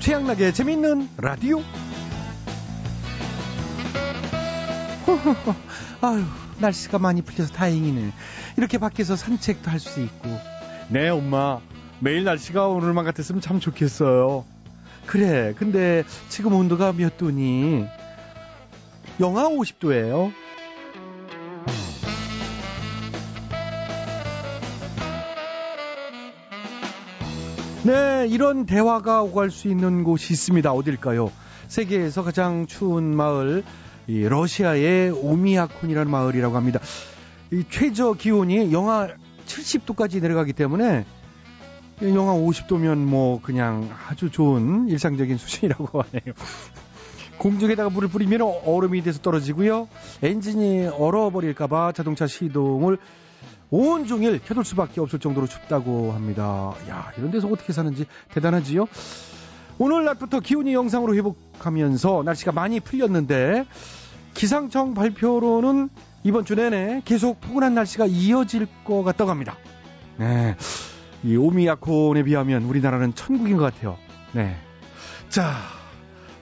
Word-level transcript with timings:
최양락의 0.00 0.54
재밌는 0.54 1.08
라디오. 1.18 1.60
아유, 6.00 6.24
날씨가 6.58 6.98
많이 6.98 7.20
풀려서 7.22 7.52
다행이네. 7.52 8.12
이렇게 8.56 8.78
밖에서 8.78 9.14
산책도 9.16 9.70
할 9.70 9.78
수 9.78 10.00
있고. 10.02 10.28
네, 10.88 11.08
엄마. 11.08 11.60
매일 12.00 12.24
날씨가 12.24 12.66
오늘만 12.68 13.04
같았으면 13.04 13.40
참 13.42 13.60
좋겠어요. 13.60 14.44
그래, 15.06 15.54
근데 15.58 16.04
지금 16.28 16.54
온도가 16.54 16.92
몇 16.92 17.16
도니? 17.18 17.84
영하 19.20 19.48
50도예요. 19.48 20.32
네, 27.82 28.26
이런 28.28 28.66
대화가 28.66 29.22
오갈 29.22 29.50
수 29.50 29.68
있는 29.68 30.04
곳이 30.04 30.34
있습니다. 30.34 30.70
어딜까요? 30.70 31.32
세계에서 31.68 32.22
가장 32.22 32.66
추운 32.66 33.16
마을, 33.16 33.64
이 34.06 34.20
러시아의 34.28 35.10
오미야콘이라는 35.12 36.10
마을이라고 36.10 36.56
합니다. 36.56 36.78
이 37.50 37.64
최저 37.70 38.12
기온이 38.12 38.70
영하 38.70 39.08
70도까지 39.46 40.20
내려가기 40.20 40.52
때문에 40.52 41.06
영하 42.02 42.34
50도면 42.34 42.98
뭐 42.98 43.40
그냥 43.40 43.88
아주 44.08 44.30
좋은 44.30 44.88
일상적인 44.88 45.38
수준이라고 45.38 46.02
하네요. 46.12 46.34
공중에다가 47.38 47.88
물을 47.88 48.08
뿌리면 48.08 48.42
얼음이 48.66 49.02
돼서 49.02 49.20
떨어지고요. 49.22 49.88
엔진이 50.22 50.88
얼어버릴까봐 50.88 51.92
자동차 51.92 52.26
시동을 52.26 52.98
온종일 53.70 54.40
켜둘 54.40 54.64
수밖에 54.64 55.00
없을 55.00 55.18
정도로 55.18 55.46
춥다고 55.46 56.12
합니다. 56.12 56.74
야, 56.88 57.12
이런 57.16 57.30
데서 57.30 57.48
어떻게 57.48 57.72
사는지 57.72 58.06
대단하지요? 58.32 58.86
오늘 59.78 60.04
낮부터 60.04 60.40
기온이 60.40 60.74
영상으로 60.74 61.14
회복하면서 61.14 62.22
날씨가 62.24 62.52
많이 62.52 62.80
풀렸는데 62.80 63.64
기상청 64.34 64.94
발표로는 64.94 65.88
이번 66.22 66.44
주 66.44 66.54
내내 66.54 67.02
계속 67.04 67.40
포근한 67.40 67.74
날씨가 67.74 68.06
이어질 68.06 68.66
것 68.84 69.02
같다고 69.02 69.30
합니다. 69.30 69.56
네. 70.18 70.56
이 71.22 71.36
오미야콘에 71.36 72.24
비하면 72.24 72.64
우리나라는 72.64 73.14
천국인 73.14 73.56
것 73.56 73.72
같아요. 73.72 73.96
네. 74.32 74.56
자, 75.28 75.54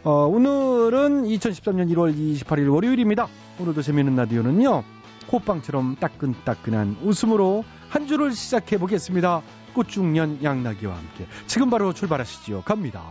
어, 0.03 0.27
오늘은 0.27 1.25
2013년 1.25 1.93
1월 1.93 2.17
28일 2.17 2.73
월요일입니다. 2.73 3.29
오늘도 3.61 3.83
재미있는 3.83 4.17
라디오는요. 4.17 4.98
호빵처럼 5.31 5.97
따끈따끈한 5.97 6.99
웃음으로 7.03 7.65
한 7.89 8.07
주를 8.07 8.33
시작해 8.33 8.79
보겠습니다. 8.79 9.43
꽃중년 9.75 10.43
양나기와 10.43 10.97
함께 10.97 11.27
지금 11.47 11.71
바로 11.71 11.93
출발하시죠. 11.93 12.63
갑니다. 12.65 13.03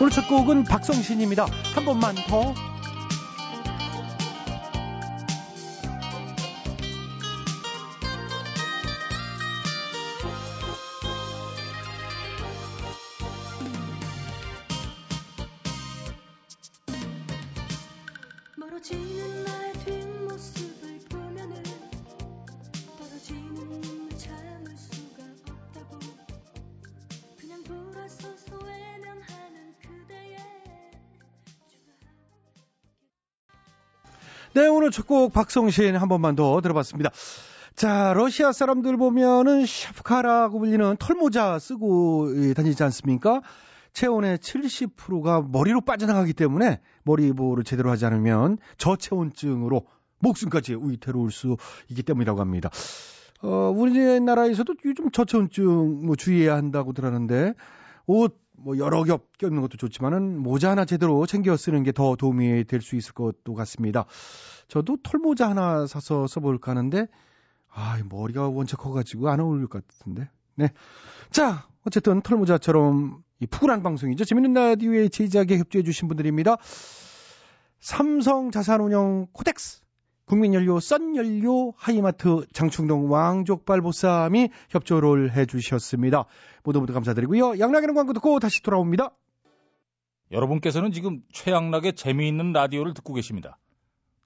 오늘 0.00 0.10
첫 0.10 0.28
곡은 0.28 0.64
박성신입니다. 0.64 1.46
한 1.74 1.84
번만 1.84 2.14
더. 2.28 2.69
오늘 34.90 34.92
첫 34.92 35.06
곡 35.06 35.32
박성신 35.32 35.94
한 35.94 36.08
번만 36.08 36.34
더 36.34 36.60
들어봤습니다. 36.60 37.10
자, 37.76 38.12
러시아 38.12 38.50
사람들 38.50 38.96
보면은 38.96 39.64
샤프카라고 39.64 40.58
불리는 40.58 40.96
털모자 40.98 41.60
쓰고 41.60 42.32
예, 42.48 42.54
다니지 42.54 42.82
않습니까? 42.82 43.40
체온의 43.92 44.38
70%가 44.38 45.42
머리로 45.42 45.82
빠져나가기 45.82 46.32
때문에 46.32 46.80
머리 47.04 47.32
보호를 47.32 47.62
제대로 47.62 47.88
하지 47.90 48.04
않으면 48.04 48.58
저체온증으로 48.78 49.86
목숨까지 50.18 50.76
위태로울 50.80 51.30
수 51.30 51.56
있기 51.88 52.02
때문이라고 52.02 52.40
합니다. 52.40 52.70
어, 53.42 53.72
우리나라에서도 53.72 54.74
요즘 54.84 55.12
저체온증 55.12 56.04
뭐 56.04 56.16
주의해야 56.16 56.56
한다고 56.56 56.92
들었는데 56.92 57.54
옷 58.06 58.40
뭐 58.62 58.76
여러 58.78 59.02
겹 59.04 59.36
껴입는 59.38 59.62
것도 59.62 59.76
좋지만은 59.78 60.38
모자 60.38 60.70
하나 60.70 60.84
제대로 60.84 61.24
챙겨 61.26 61.56
쓰는 61.56 61.82
게 61.82 61.92
더 61.92 62.14
도움이 62.16 62.64
될 62.64 62.80
수 62.82 62.96
있을 62.96 63.12
것도 63.14 63.54
같습니다. 63.54 64.04
저도 64.70 64.96
털모자 65.02 65.50
하나 65.50 65.86
사서 65.86 66.26
써볼까 66.26 66.70
하는데 66.70 67.06
아, 67.68 67.98
이 67.98 68.02
머리가 68.08 68.48
원체 68.48 68.76
커가지고 68.76 69.28
안 69.28 69.40
어울릴 69.40 69.66
것 69.66 69.86
같은데. 69.86 70.30
네. 70.54 70.70
자, 71.30 71.66
어쨌든 71.84 72.22
털모자처럼 72.22 73.22
이 73.40 73.46
푸근한 73.46 73.82
방송이죠. 73.82 74.24
재밌는 74.24 74.54
라디오의 74.54 75.10
제작에 75.10 75.58
협조해주신 75.58 76.08
분들입니다. 76.08 76.56
삼성 77.80 78.50
자산운용 78.50 79.28
코덱스, 79.32 79.82
국민연료, 80.26 80.78
썬연료, 80.78 81.72
하이마트, 81.76 82.46
장충동 82.52 83.10
왕족발 83.10 83.80
보쌈이 83.80 84.50
협조를 84.68 85.34
해주셨습니다. 85.34 86.26
모두 86.62 86.80
모두 86.80 86.92
감사드리고요. 86.92 87.58
양락이는 87.58 87.94
광고 87.94 88.12
듣고 88.12 88.38
다시 88.38 88.62
돌아옵니다. 88.62 89.10
여러분께서는 90.30 90.92
지금 90.92 91.22
최양락의 91.32 91.94
재미있는 91.94 92.52
라디오를 92.52 92.94
듣고 92.94 93.14
계십니다. 93.14 93.58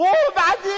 오, 0.00 0.04
맞지? 0.34 0.68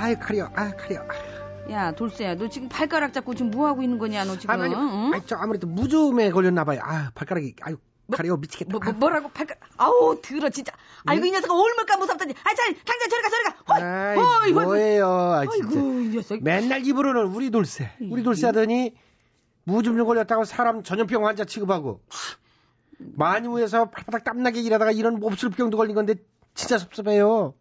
아이, 0.00 0.16
가려, 0.18 0.50
아, 0.56 0.72
가려. 0.72 1.06
야, 1.70 1.92
돌쇠야, 1.92 2.34
너 2.34 2.48
지금 2.48 2.68
발가락 2.68 3.12
잡고 3.12 3.36
지금 3.36 3.52
뭐 3.52 3.68
하고 3.68 3.80
있는 3.84 3.98
거냐, 3.98 4.24
너 4.24 4.36
지금? 4.36 4.52
아, 4.52 4.64
아니, 4.64 4.74
응? 4.74 5.12
아니, 5.14 5.22
저 5.24 5.36
아무래도 5.36 5.68
무좀에 5.68 6.30
걸렸나 6.32 6.64
봐요. 6.64 6.80
아, 6.82 7.12
발가락이, 7.14 7.54
아유, 7.62 7.76
가려, 8.10 8.36
미치겠다. 8.36 8.72
뭐, 8.72 8.80
뭐, 8.80 8.92
뭐라고 8.94 9.28
발가락? 9.28 9.62
아우, 9.76 10.20
들어 10.20 10.48
진짜. 10.48 10.72
아이고 11.06 11.24
이 11.24 11.30
녀석아 11.30 11.54
얼마까 11.54 11.96
무섭다니. 11.96 12.34
아, 12.42 12.54
잘, 12.54 12.74
당장 12.84 13.08
저리 13.08 13.22
가, 13.22 13.30
저리 13.30 13.44
가. 13.44 14.16
허이, 14.16 14.52
허이. 14.52 14.64
뭐예요, 14.64 15.06
아, 15.06 15.46
진짜. 15.46 15.68
아이고, 15.68 16.00
이 16.00 16.08
녀석. 16.08 16.42
맨날 16.42 16.84
입으로는 16.84 17.26
우리 17.26 17.52
돌쇠, 17.52 17.92
우리 18.10 18.24
돌쇠 18.24 18.46
하더니 18.46 18.96
무좀좀 19.64 20.06
걸렸다고 20.06 20.44
사람 20.44 20.82
전염병 20.82 21.26
환자 21.26 21.44
취급하고 21.44 22.00
만유에서 22.98 23.90
발바닥 23.90 24.24
땀나게 24.24 24.60
일하다가 24.60 24.92
이런 24.92 25.18
몹쓸 25.20 25.50
병도 25.50 25.76
걸린 25.76 25.94
건데 25.94 26.14
진짜 26.54 26.78
섭섭해요. 26.78 27.54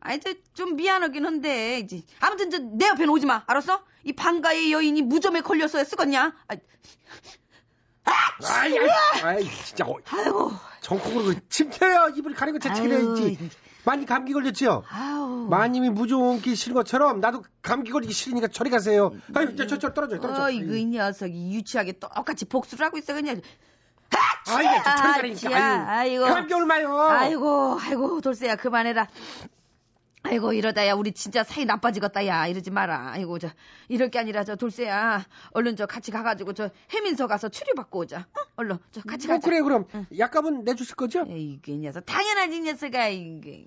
아이, 0.00 0.20
저, 0.20 0.34
좀 0.52 0.76
미안하긴 0.76 1.24
한데, 1.24 1.78
이제. 1.78 2.02
아무튼, 2.20 2.50
저, 2.50 2.58
내 2.58 2.88
옆에는 2.88 3.08
오지 3.08 3.24
마. 3.24 3.42
알았어? 3.46 3.82
이 4.04 4.12
방가의 4.12 4.70
여인이 4.70 5.00
무좀에 5.00 5.40
걸려서 5.40 5.82
쓰겄냐? 5.82 6.34
아, 6.46 6.56
아이, 8.46 8.78
아이, 8.78 8.88
아이 9.22 9.44
진짜 9.64 9.86
어, 9.86 9.96
아이고, 10.10 10.52
정콕으로 10.82 11.24
그 11.24 11.48
침튀어요. 11.48 12.12
입을 12.16 12.34
가리고 12.34 12.58
아유, 12.68 12.90
해야지. 12.90 13.38
많이 13.84 14.06
감기 14.06 14.32
걸렸지요? 14.32 14.82
아우. 14.88 15.46
마님이 15.50 15.90
무좀기 15.90 16.54
싫은 16.54 16.74
것처럼 16.74 17.20
나도 17.20 17.44
감기 17.62 17.90
걸리기 17.90 18.12
싫으니까 18.12 18.48
저리 18.48 18.70
가세요. 18.70 19.12
아유, 19.34 19.54
저, 19.56 19.66
저, 19.66 19.78
저 19.78 19.92
떨어져요, 19.92 20.20
떨어져. 20.20 20.44
어이구, 20.44 20.76
이 20.76 20.84
녀석이 20.86 21.54
유치하게 21.54 21.92
똑같이 21.98 22.44
복수를 22.46 22.86
하고 22.86 22.98
있어, 22.98 23.12
그냥. 23.14 23.40
아이고, 24.46 24.82
저 24.84 24.96
저리 24.96 25.34
가니까. 25.34 25.52
야, 25.52 25.86
아이고. 25.88 26.24
감기 26.24 26.54
얼마요? 26.54 26.98
아이고, 26.98 27.78
아이고, 27.80 28.20
돌쇠야, 28.20 28.56
그만해라. 28.56 29.08
아이고, 30.26 30.54
이러다야, 30.54 30.94
우리 30.94 31.12
진짜 31.12 31.44
사이 31.44 31.66
나빠지겠다, 31.66 32.26
야. 32.26 32.46
이러지 32.46 32.70
마라. 32.70 33.12
아이고, 33.12 33.38
저, 33.38 33.48
이럴 33.88 34.10
게 34.10 34.18
아니라, 34.18 34.42
저, 34.42 34.56
돌쇠야. 34.56 35.24
얼른 35.50 35.76
저, 35.76 35.84
같이 35.84 36.10
가가지고, 36.10 36.54
저, 36.54 36.70
해민서 36.92 37.26
가서 37.26 37.50
치료받고 37.50 37.98
오자. 38.00 38.20
어? 38.20 38.40
얼른, 38.56 38.78
저, 38.90 39.02
같이 39.02 39.26
뭐 39.26 39.36
가자. 39.36 39.46
그래, 39.46 39.60
그럼. 39.60 39.86
약값은 40.16 40.64
내주실 40.64 40.96
거죠? 40.96 41.26
에이그, 41.28 41.70
이 41.70 41.76
녀석. 41.78 42.06
당연하지, 42.06 42.56
이 42.56 42.60
녀석아, 42.60 43.08
이게. 43.08 43.66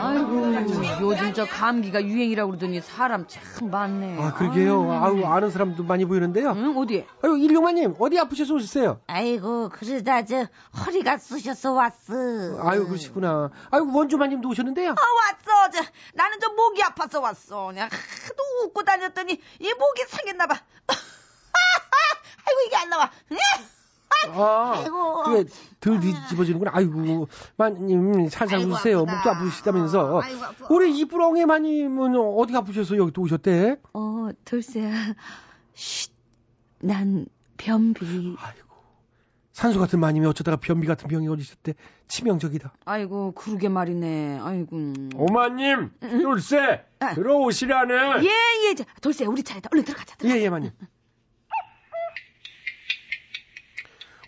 아이고 0.00 1.02
요즘 1.02 1.34
저 1.34 1.44
감기가 1.46 2.02
유행이라고 2.02 2.50
그러더니 2.52 2.80
사람 2.80 3.26
참 3.28 3.42
많네. 3.70 4.16
아, 4.20 4.32
그러게요. 4.34 4.90
아유, 4.92 5.24
아는 5.26 5.50
사람도 5.50 5.84
많이 5.84 6.04
보이는데요. 6.06 6.50
응 6.52 6.76
어디? 6.78 7.06
아유, 7.22 7.36
일용마님, 7.38 7.96
어디 7.98 8.18
아프셔서 8.18 8.54
오셨어요? 8.54 9.00
아이고 9.06 9.68
그러다 9.68 10.24
저 10.24 10.46
허리가 10.84 11.18
쑤셔서 11.18 11.72
왔어. 11.72 12.14
아유, 12.62 12.86
그러시구나. 12.86 13.50
아유, 13.70 13.86
원주마님도 13.92 14.48
오셨는데요. 14.48 14.90
아 14.90 14.94
왔어. 14.94 15.70
저 15.70 15.82
나는 16.14 16.38
저 16.40 16.48
목이 16.52 16.82
아파서 16.82 17.20
왔어. 17.20 17.66
그냥 17.66 17.84
하도 17.90 18.66
웃고 18.66 18.82
다녔더니 18.84 19.32
이 19.32 19.74
목이 19.74 20.02
상했나 20.08 20.46
봐. 20.46 20.54
아이고 20.88 22.60
이게 22.66 22.76
안 22.76 22.88
나와. 22.88 23.10
아, 24.32 24.72
아이고. 24.76 25.22
그게 25.24 25.50
덜 25.80 26.00
뒤집어지는구나. 26.00 26.70
아이고, 26.74 27.28
마님, 27.56 28.28
살살 28.28 28.58
아이고, 28.58 28.70
웃으세요. 28.72 28.98
아프다. 29.00 29.14
목도 29.14 29.30
아프시다면서. 29.30 30.20
아이고, 30.22 30.44
아파. 30.44 30.66
우리 30.70 30.98
이쁘렁이 30.98 31.46
마님은 31.46 32.16
어디 32.16 32.56
아프셔서 32.56 32.96
여기 32.96 33.12
또 33.12 33.22
오셨대? 33.22 33.76
어 33.92 34.28
돌쇠야. 34.44 35.14
쉿. 35.74 36.12
난 36.82 37.26
변비. 37.56 38.36
아이고. 38.38 38.70
산소 39.52 39.78
같은 39.78 40.00
마님이 40.00 40.26
어쩌다가 40.26 40.56
변비 40.56 40.86
같은 40.86 41.08
병이 41.08 41.26
걸리셨대. 41.28 41.74
치명적이다. 42.08 42.72
아이고 42.86 43.32
그러게 43.32 43.68
말이네. 43.68 44.38
아이고. 44.42 44.94
오마님, 45.14 45.90
돌쇠, 46.00 46.84
아. 47.00 47.14
들어오시라네. 47.14 47.94
예예. 48.24 48.74
저 48.76 48.84
돌쇠야 49.02 49.28
우리 49.28 49.42
차례다. 49.42 49.68
얼른 49.72 49.84
들어가자. 49.84 50.16
예, 50.24 50.40
예, 50.42 50.48
마님. 50.48 50.70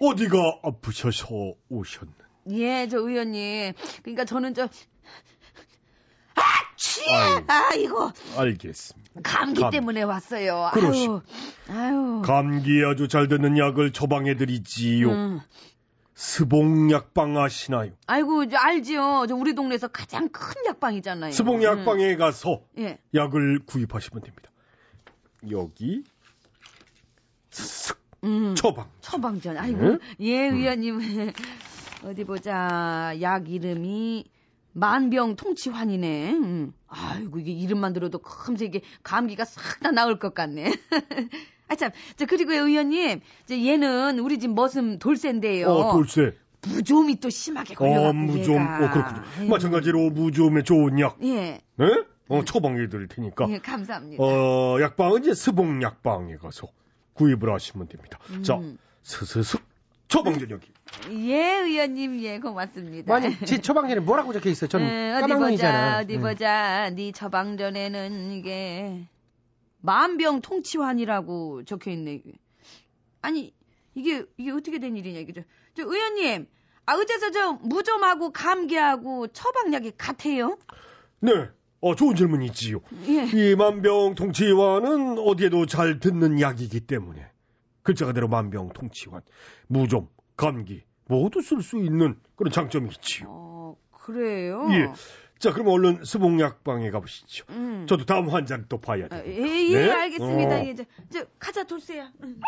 어디가 0.06 0.60
아프셔서 0.64 1.54
오셨는? 1.69 2.12
예, 2.50 2.88
저 2.88 2.99
의원님. 2.99 3.72
그러니까 4.02 4.25
저는 4.25 4.54
저 4.54 4.69
아 6.34 6.43
취! 6.76 7.02
아유. 7.12 7.44
아이고 7.46 8.10
알겠습니다. 8.38 9.20
감기 9.22 9.60
감- 9.60 9.70
때문에 9.70 10.02
왔어요. 10.02 10.70
그러시- 10.72 11.08
아유, 11.08 11.20
아유. 11.69 12.22
감기에 12.25 12.84
아주 12.87 13.06
잘 13.06 13.28
되는 13.28 13.56
약을 13.58 13.93
처방해드리지요. 13.93 15.10
음. 15.10 15.40
스봉약방 16.14 17.37
아시나요? 17.38 17.93
아이고 18.06 18.48
저 18.48 18.56
알지요. 18.56 19.26
저 19.28 19.34
우리 19.34 19.55
동네에서 19.55 19.88
가장 19.88 20.28
큰 20.31 20.55
약방이잖아요. 20.66 21.32
스봉약방에 21.32 22.16
가서 22.16 22.62
음. 22.78 22.82
예. 22.82 22.98
약을 23.14 23.60
구입하시면 23.66 24.22
됩니다. 24.22 24.50
여기 25.50 26.02
슥 27.50 28.01
음. 28.24 28.54
처방. 28.54 28.86
처방전. 29.00 29.56
아이고 29.56 29.82
네? 29.82 29.98
예 30.20 30.48
의원님 30.48 31.00
어디 32.04 32.24
보자. 32.24 33.14
약 33.20 33.48
이름이 33.48 34.24
만병 34.72 35.36
통치환이네. 35.36 36.32
음. 36.32 36.72
아이고 36.88 37.38
이게 37.38 37.52
이름만 37.52 37.92
들어도 37.92 38.19
컴세 38.19 38.64
이게 38.66 38.80
감기가 39.02 39.44
싹 39.44 39.80
다 39.80 39.90
나을 39.90 40.19
것 40.19 40.34
같네. 40.34 40.72
아 41.69 41.74
참, 41.74 41.90
저 42.16 42.26
그리고 42.26 42.52
의원님, 42.52 43.20
저 43.46 43.56
얘는 43.56 44.19
우리 44.19 44.38
집 44.38 44.52
머슴 44.52 44.98
돌쇠인데요. 44.98 45.69
어, 45.69 45.92
돌쇠. 45.92 46.36
무좀이 46.69 47.19
또 47.19 47.28
심하게 47.30 47.74
걸려갖고 47.74 48.08
어, 48.08 48.12
무좀. 48.12 48.54
얘가. 48.54 48.84
어, 48.84 48.90
그렇군요. 48.90 49.22
아이고. 49.38 49.50
마찬가지로 49.50 50.10
무좀에 50.10 50.62
좋은 50.62 51.00
약. 51.00 51.16
예, 51.22 51.60
네? 51.76 51.86
어, 52.28 52.44
처방해 52.44 52.88
드릴 52.88 53.08
테니까. 53.08 53.46
예, 53.50 53.58
감사합니다. 53.58 54.22
어, 54.22 54.80
약방은 54.80 55.22
이제 55.22 55.34
스봉약방에 55.34 56.36
가서 56.36 56.69
구입을 57.14 57.53
하시면 57.53 57.88
됩니다. 57.88 58.19
자, 58.43 58.56
음. 58.56 58.79
스스슥 59.03 59.61
처방전 60.09 60.50
여기. 60.50 60.70
예, 61.11 61.61
의원님, 61.61 62.20
예, 62.20 62.38
고맙습니다. 62.38 63.12
마님, 63.12 63.35
제 63.47 63.61
처방전에 63.61 64.00
뭐라고 64.00 64.32
적혀 64.32 64.50
있어요? 64.50 64.69
저는 64.69 64.87
에, 64.87 65.12
어디 65.12 65.23
보자, 65.23 65.35
까망이잖아. 65.35 65.99
어디 66.00 66.19
보자. 66.19 66.91
네 66.94 67.12
처방전에는 67.12 68.32
이게 68.32 69.09
만병통치환이라고 69.81 71.64
적혀 71.64 71.91
있네. 71.93 72.14
이게. 72.14 72.32
아니 73.23 73.55
이게 73.94 74.25
이게 74.37 74.50
어떻게 74.50 74.79
된 74.79 74.97
일이냐 74.97 75.20
이게 75.20 75.32
저, 75.32 75.43
저 75.75 75.82
의원님. 75.82 76.47
아 76.85 76.94
어째서 76.94 77.31
저 77.31 77.53
무좀하고 77.62 78.32
감기하고 78.32 79.29
처방약이 79.29 79.93
같아요? 79.97 80.58
네. 81.20 81.49
어, 81.82 81.96
좋은 81.96 82.14
질문이지요. 82.14 82.81
예. 83.08 83.25
이 83.34 83.56
만병통치환은 83.56 85.19
어디에도 85.19 85.67
잘 85.67 85.99
듣는 85.99 86.40
약이기 86.40 86.81
때문에 86.81 87.26
글자 87.82 88.06
그대로 88.06 88.29
만병통치환, 88.29 89.20
무좀, 89.67 90.08
감기 90.37 90.84
모두 91.06 91.43
쓸 91.43 91.61
수 91.61 91.79
있는 91.79 92.17
그런 92.37 92.52
장점이 92.52 92.88
있지요. 92.93 93.26
어 93.29 93.76
그래요? 93.90 94.69
예. 94.70 94.93
자, 95.40 95.52
그럼 95.52 95.69
얼른 95.69 96.05
스봉약방에 96.05 96.90
가보시죠. 96.93 97.46
음. 97.50 97.84
저도 97.88 98.06
다음 98.06 98.29
환자를 98.29 98.67
또 98.69 98.81
봐야 98.81 99.06
아, 99.06 99.08
돼요. 99.08 99.25
예, 99.26 99.70
예, 99.70 99.87
네? 99.87 99.90
알겠습니다. 99.90 100.55
어. 100.55 100.64
예, 100.64 100.75
저, 100.76 100.84
저 101.11 101.25
가자 101.40 101.64
돌쇠야. 101.64 102.12
응. 102.23 102.40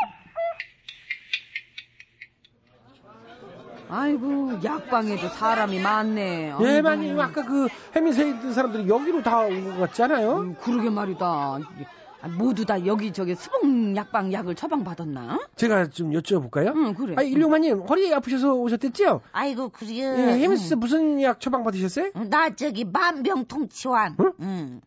아이고 3.89 4.63
약방에도 4.65 5.29
사람이 5.29 5.79
많네. 5.81 6.55
예. 6.61 6.81
마님, 6.81 7.19
아까 7.21 7.43
그 7.45 7.69
해민세에 7.95 8.31
있던 8.31 8.53
사람들이 8.53 8.89
여기로 8.89 9.23
다 9.23 9.41
온 9.47 9.65
것 9.65 9.79
같지 9.79 10.03
않아요? 10.05 10.39
음, 10.39 10.57
그러게 10.61 10.91
말이다. 10.91 11.27
아, 11.27 12.29
모두 12.29 12.65
다 12.65 12.87
여기 12.87 13.13
저기 13.13 13.35
수봉 13.35 13.95
약방 13.97 14.33
약을 14.33 14.55
처방 14.55 14.83
받았나? 14.85 15.39
제가 15.57 15.89
좀 15.91 16.11
여쭤볼까요? 16.13 16.75
응 16.75 16.95
그래. 16.95 17.15
아, 17.19 17.23
일용마님, 17.23 17.83
허리 17.83 18.13
아프셔서 18.15 18.55
오셨댔죠? 18.55 19.21
아이고 19.33 19.69
그래요. 19.69 20.15
예, 20.17 20.39
해민세 20.39 20.75
무슨 20.77 21.21
약 21.23 21.39
처방 21.41 21.65
받으셨어요? 21.65 22.13
응. 22.17 22.31
나 22.31 22.49
저기 22.57 22.85
만병통치환. 22.85 24.17
응? 24.21 24.33
응. 24.41 24.81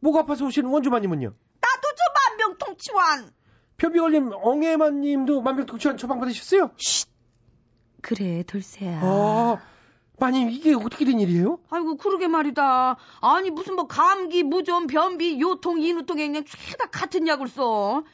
목 0.00 0.16
아파서 0.16 0.44
오신 0.46 0.64
원주마님은요? 0.66 1.26
나도 1.28 1.82
저 1.96 2.46
만병통치환. 2.48 3.30
변비 3.76 4.00
걸린 4.00 4.30
엉애마님도 4.34 5.42
만병통치환 5.42 5.96
처방 5.96 6.18
받으셨어요? 6.18 6.70
그래 8.02 8.42
돌쇠야. 8.44 9.00
아, 9.02 9.58
마님, 10.18 10.50
이게 10.50 10.74
어떻게 10.74 11.04
된 11.04 11.18
일이에요? 11.20 11.58
아이고 11.70 11.96
그러게 11.96 12.28
말이다. 12.28 12.96
아니 13.20 13.50
무슨 13.50 13.74
뭐 13.76 13.86
감기, 13.86 14.42
무좀, 14.42 14.86
변비, 14.86 15.40
요통, 15.40 15.80
인후통에 15.80 16.26
그냥 16.26 16.44
죄다 16.44 16.86
같은 16.86 17.26
약을 17.26 17.48
써. 17.48 18.04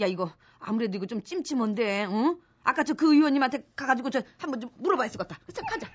야 0.00 0.06
이거 0.06 0.32
아무래도 0.58 0.96
이거 0.96 1.06
좀 1.06 1.22
찜찜한데, 1.22 2.06
응? 2.06 2.36
아까 2.62 2.82
저 2.82 2.94
그 2.94 3.14
의원님한테 3.14 3.66
가가지고 3.76 4.08
저 4.10 4.22
한번 4.38 4.60
좀 4.60 4.70
물어봐야 4.78 5.08
겠다 5.08 5.38
자 5.52 5.62
가자. 5.68 5.86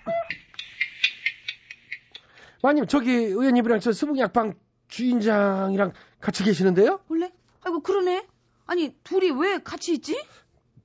마님, 2.61 2.85
저기 2.87 3.11
의원님이랑 3.11 3.79
저 3.79 3.91
수봉약방 3.91 4.53
주인장이랑 4.89 5.93
같이 6.19 6.43
계시는데요? 6.43 6.99
원래? 7.07 7.31
아이고 7.61 7.81
그러네. 7.81 8.27
아니 8.65 8.93
둘이 9.03 9.31
왜 9.31 9.59
같이 9.59 9.93
있지? 9.93 10.21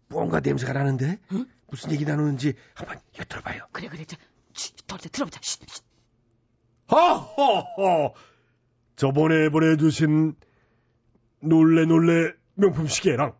뭔가 0.08 0.40
냄새가 0.40 0.72
나는데? 0.72 1.18
무슨 1.71 1.92
얘기 1.92 2.04
나누는지 2.04 2.54
한번 2.75 3.00
엿들어봐요. 3.18 3.66
그래 3.73 3.88
그래 3.88 4.04
저 4.06 4.16
쉿, 4.54 4.87
돌쇠 4.87 5.09
들어보자. 5.09 5.40
쉿, 5.40 5.66
쉿. 5.66 5.83
하하하! 6.87 8.12
저번에 8.97 9.49
보내주신 9.49 10.35
놀래 11.40 11.85
놀래 11.85 12.33
명품 12.54 12.87
시계랑 12.87 13.35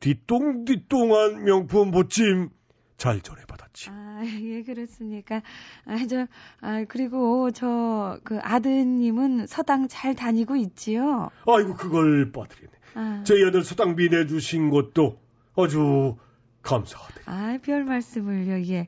뒤똥뒤똥한 0.00 1.44
명품 1.44 1.90
보찜 1.92 2.50
잘 2.96 3.20
전해받았지. 3.20 3.90
아, 3.90 4.22
예, 4.24 4.62
그렇습니까. 4.62 5.42
아, 5.86 6.06
저, 6.08 6.26
아, 6.60 6.84
그리고 6.88 7.50
저, 7.50 8.18
그 8.24 8.38
아드님은 8.40 9.46
서당 9.46 9.88
잘 9.88 10.14
다니고 10.14 10.56
있지요? 10.56 11.30
아이고 11.46 11.74
그걸 11.74 12.32
빠뜨리네. 12.32 12.70
아, 12.94 13.22
저희 13.24 13.44
아들 13.44 13.62
수당비 13.64 14.08
내주신 14.08 14.70
것도 14.70 15.18
아주 15.56 16.16
감사하네. 16.62 17.14
아, 17.26 17.58
별 17.62 17.84
말씀을요, 17.84 18.64
예. 18.72 18.86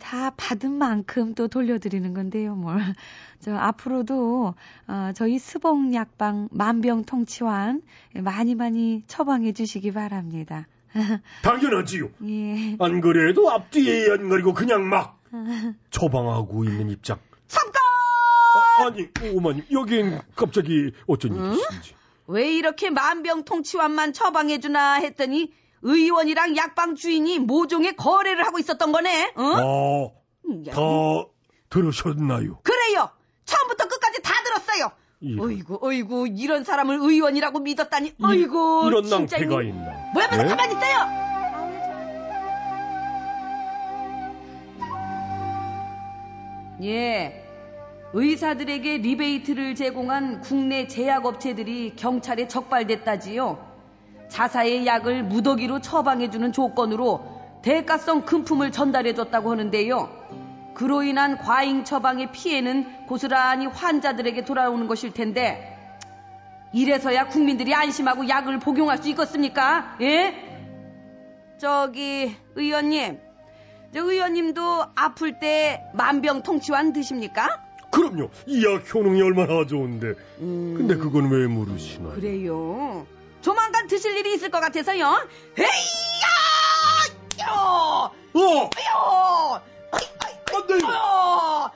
다 0.00 0.30
받은 0.36 0.72
만큼 0.72 1.34
또 1.34 1.48
돌려드리는 1.48 2.12
건데요, 2.14 2.54
뭘. 2.54 2.80
저, 3.40 3.54
앞으로도, 3.54 4.54
어, 4.88 5.12
저희 5.14 5.38
스봉 5.38 5.94
약방 5.94 6.48
만병통치환 6.50 7.82
많이 8.14 8.54
많이 8.54 9.02
처방해 9.06 9.52
주시기 9.52 9.92
바랍니다. 9.92 10.66
당연하지요. 11.42 12.10
예. 12.28 12.76
안 12.78 13.00
그래도 13.00 13.50
앞뒤에 13.50 14.10
안 14.10 14.28
가리고 14.28 14.52
그냥 14.52 14.88
막 14.88 15.20
처방하고 15.90 16.64
있는 16.64 16.90
입장. 16.90 17.18
잠깐! 17.46 17.80
아, 18.78 18.86
아니 18.86 19.08
오마님 19.34 19.64
여긴 19.72 20.20
갑자기 20.36 20.92
어쩐 21.06 21.34
일이신지. 21.34 21.94
왜 22.26 22.52
이렇게 22.52 22.90
만병통치환만 22.90 24.12
처방해주나 24.12 24.94
했더니 24.96 25.52
의원이랑 25.82 26.56
약방 26.56 26.94
주인이 26.94 27.38
모종의 27.40 27.96
거래를 27.96 28.46
하고 28.46 28.58
있었던 28.58 28.92
거네. 28.92 29.32
어? 29.36 29.42
아, 29.42 30.48
음, 30.48 30.64
야, 30.66 30.72
다 30.72 30.80
들으셨나요? 31.70 32.60
그래요. 32.62 33.10
처음부터 33.44 33.88
끝까지 33.88 34.22
다 34.22 34.32
들었어요. 34.44 34.92
이런, 35.20 35.46
어이구, 35.46 35.78
어이구, 35.82 36.28
이런 36.36 36.64
사람을 36.64 36.96
의원이라고 37.00 37.60
믿었다니. 37.60 38.14
어이구, 38.22 38.84
이런 38.88 39.02
진짜 39.04 39.36
낭패가 39.38 39.62
이- 39.62 39.68
있나? 39.68 39.92
뭐야, 40.14 40.28
뭐야, 40.28 40.42
네? 40.42 40.48
가만히 40.48 40.74
있어요. 40.74 41.22
예. 46.82 47.44
의사들에게 48.14 48.98
리베이트를 48.98 49.74
제공한 49.74 50.40
국내 50.40 50.86
제약업체들이 50.86 51.94
경찰에 51.96 52.46
적발됐다지요. 52.48 53.71
자사의 54.36 54.86
약을 54.86 55.24
무더기로 55.24 55.80
처방해주는 55.80 56.52
조건으로 56.52 57.20
대가성 57.60 58.22
금품을 58.22 58.72
전달해줬다고 58.72 59.50
하는데요. 59.50 60.08
그로 60.74 61.02
인한 61.02 61.36
과잉 61.36 61.84
처방의 61.84 62.32
피해는 62.32 63.06
고스란히 63.06 63.66
환자들에게 63.66 64.44
돌아오는 64.46 64.86
것일 64.88 65.12
텐데 65.12 65.68
이래서야 66.72 67.28
국민들이 67.28 67.74
안심하고 67.74 68.26
약을 68.26 68.58
복용할 68.58 68.96
수 68.96 69.10
있겠습니까? 69.10 69.98
예? 70.00 70.34
저기 71.58 72.34
의원님, 72.54 73.18
저 73.92 74.00
의원님도 74.00 74.62
아플 74.94 75.38
때 75.40 75.82
만병통치환 75.92 76.94
드십니까? 76.94 77.62
그럼요. 77.90 78.30
이 78.46 78.64
약 78.64 78.92
효능이 78.94 79.20
얼마나 79.20 79.66
좋은데. 79.66 80.14
근데 80.38 80.96
그건 80.96 81.30
왜 81.30 81.46
모르시나요? 81.46 82.14
그래요. 82.14 83.06
조만간 83.42 83.86
드실 83.88 84.16
일이 84.16 84.34
있을 84.34 84.50
것 84.50 84.60
같아서요. 84.60 85.28
헤이야! 85.58 86.28
요! 87.48 88.12
어! 88.34 88.40
요! 88.40 89.60
안! 89.90 90.00
요! 90.80 91.72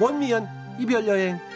원미연 0.00 0.76
이별 0.78 1.06
여행. 1.06 1.47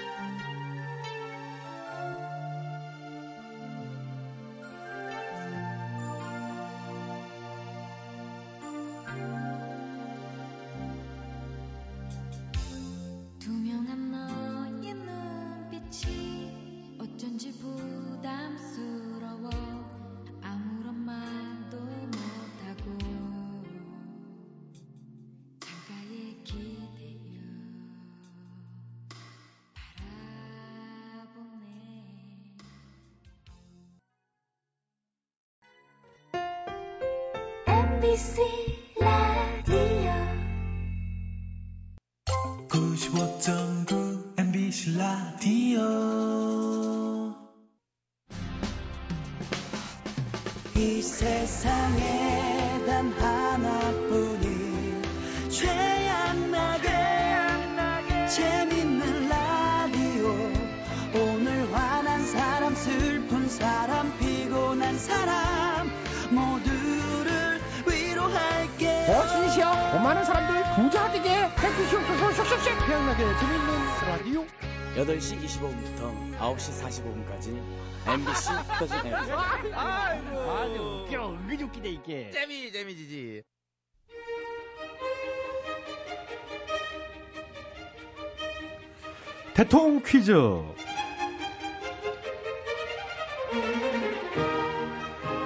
대통 89.54 90.00
퀴즈. 90.02 90.32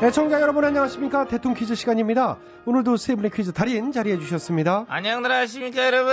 애청자 0.02 0.40
여러분 0.40 0.64
안녕하십니까 0.64 1.26
대통 1.26 1.54
퀴즈 1.54 1.74
시간입니다. 1.74 2.38
오늘도 2.66 2.98
세 2.98 3.16
분의 3.16 3.32
퀴즈 3.32 3.52
달인 3.52 3.90
자리해 3.90 4.18
주셨습니다. 4.18 4.84
안녕들 4.88 5.32
하십니까 5.32 5.86
여러분. 5.86 6.12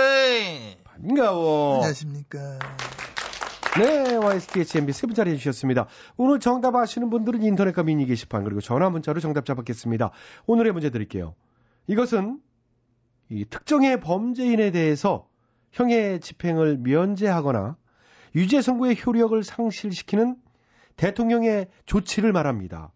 반가워. 0.82 1.76
안녕하십니까. 1.76 2.58
네, 3.78 4.16
YSTHMB 4.16 4.92
세분 4.92 5.14
자리해 5.14 5.36
주셨습니다. 5.36 5.86
오늘 6.16 6.40
정답 6.40 6.74
아시는 6.74 7.10
분들은 7.10 7.42
인터넷과 7.42 7.84
미니 7.84 8.06
게시판 8.06 8.42
그리고 8.42 8.60
전화 8.60 8.90
문자로 8.90 9.20
정답 9.20 9.46
잡았겠습니다. 9.46 10.10
오늘의 10.46 10.72
문제 10.72 10.90
드릴게요. 10.90 11.34
이것은 11.86 12.40
이 13.28 13.44
특정의 13.44 14.00
범죄인에 14.00 14.72
대해서 14.72 15.28
형의 15.72 16.20
집행을 16.20 16.78
면제하거나 16.78 17.76
유죄 18.34 18.60
선고의 18.62 18.96
효력을 19.04 19.42
상실시키는 19.42 20.36
대통령의 20.96 21.68
조치를 21.86 22.32
말합니다. 22.32 22.92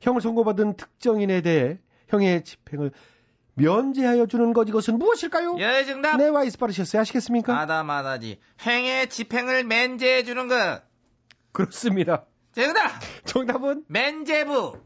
형을 0.00 0.20
선고받은 0.20 0.76
특정인에 0.76 1.40
대해 1.40 1.78
형의 2.08 2.44
집행을 2.44 2.92
면제하여 3.54 4.26
주는 4.26 4.52
것 4.52 4.68
이것은 4.68 4.98
무엇일까요? 4.98 5.56
예 5.58 5.84
정답. 5.84 6.16
네, 6.18 6.28
와 6.28 6.44
이스 6.44 6.58
빠르셨어요. 6.58 7.00
아시겠습니까? 7.00 7.54
마다마다지. 7.54 8.38
행의 8.60 9.08
집행을 9.08 9.64
면제해 9.64 10.24
주는 10.24 10.46
것. 10.46 10.82
그렇습니다. 11.52 12.26
정답. 12.52 13.00
정답은 13.24 13.84
면제부. 13.88 14.78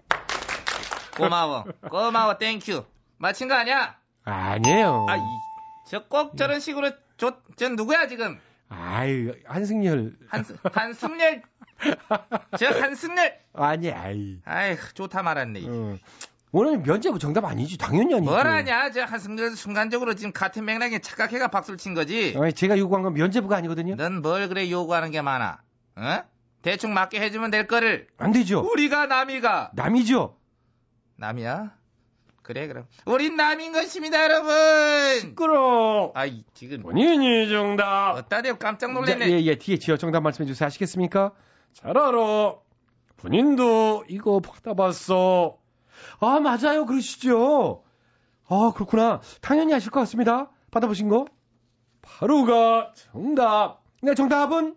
고마워. 1.16 1.64
고마워. 1.90 2.38
Thank 2.38 2.64
you. 2.64 2.84
맞힌 3.18 3.48
거 3.48 3.54
아니야? 3.54 3.98
아니에요. 4.24 5.06
아, 5.08 5.18
저 5.84 6.07
꼭 6.07 6.36
저런 6.36 6.60
식으로 6.60 6.92
저, 7.16 7.36
저 7.56 7.68
누구야 7.68 8.06
지금? 8.06 8.38
아유, 8.70 9.32
한승열. 9.46 10.16
한, 10.28 10.44
한승열. 10.72 11.42
저 12.58 12.66
한승열. 12.68 13.38
아니, 13.52 13.90
아이. 13.90 14.38
아이, 14.44 14.76
좋다 14.94 15.22
말았네. 15.22 15.62
어. 15.66 15.98
오늘 16.52 16.78
면제부 16.78 17.18
정답 17.18 17.44
아니지. 17.44 17.78
당연히 17.78 18.14
아니죠. 18.14 18.30
뭐라냐? 18.30 18.90
저 18.90 19.02
한승열 19.04 19.50
순간적으로 19.56 20.14
지금 20.14 20.32
같은 20.32 20.64
맥락에 20.64 21.00
착각해가 21.00 21.48
박수를 21.48 21.78
친 21.78 21.94
거지. 21.94 22.34
아니, 22.38 22.52
제가 22.52 22.78
요구한 22.78 23.02
건 23.02 23.14
면제부가 23.14 23.56
아니거든요. 23.56 23.96
넌 23.96 24.22
뭘 24.22 24.48
그래 24.48 24.70
요구하는 24.70 25.10
게 25.10 25.20
많아? 25.20 25.62
어? 25.96 26.22
대충 26.62 26.92
맞게 26.94 27.20
해주면 27.20 27.50
될 27.50 27.66
거를. 27.66 28.06
안 28.18 28.32
되죠. 28.32 28.60
우리가 28.60 29.06
남이가. 29.06 29.70
남이죠. 29.74 30.36
남이야? 31.16 31.72
그래 32.42 32.66
그럼. 32.66 32.86
우린 33.06 33.36
남인 33.36 33.72
것입니다 33.72 34.22
여러분. 34.24 34.50
시끄러 35.20 36.12
아이 36.14 36.44
지금. 36.54 36.82
본인이 36.82 37.48
정답 37.48 38.12
어따 38.16 38.42
대고 38.42 38.58
깜짝 38.58 38.88
자, 38.88 38.92
놀랐네. 38.94 39.30
예, 39.30 39.40
예, 39.42 39.54
뒤에 39.56 39.76
지어 39.78 39.96
정답 39.96 40.20
말씀해 40.22 40.46
주세요. 40.46 40.66
아시겠습니까? 40.66 41.32
잘 41.72 41.96
알아 41.96 42.56
본인도 43.18 44.04
이거 44.08 44.40
받아봤어 44.40 45.58
아, 46.20 46.40
맞아요. 46.40 46.86
그러시죠. 46.86 47.84
아, 48.48 48.72
그렇구나. 48.74 49.20
당연히 49.42 49.74
아실 49.74 49.90
것 49.90 50.00
같습니다. 50.00 50.50
받아보신 50.70 51.08
거? 51.08 51.26
바로가 52.02 52.92
정답 52.94 53.82
네, 54.02 54.14
정답은 54.14 54.76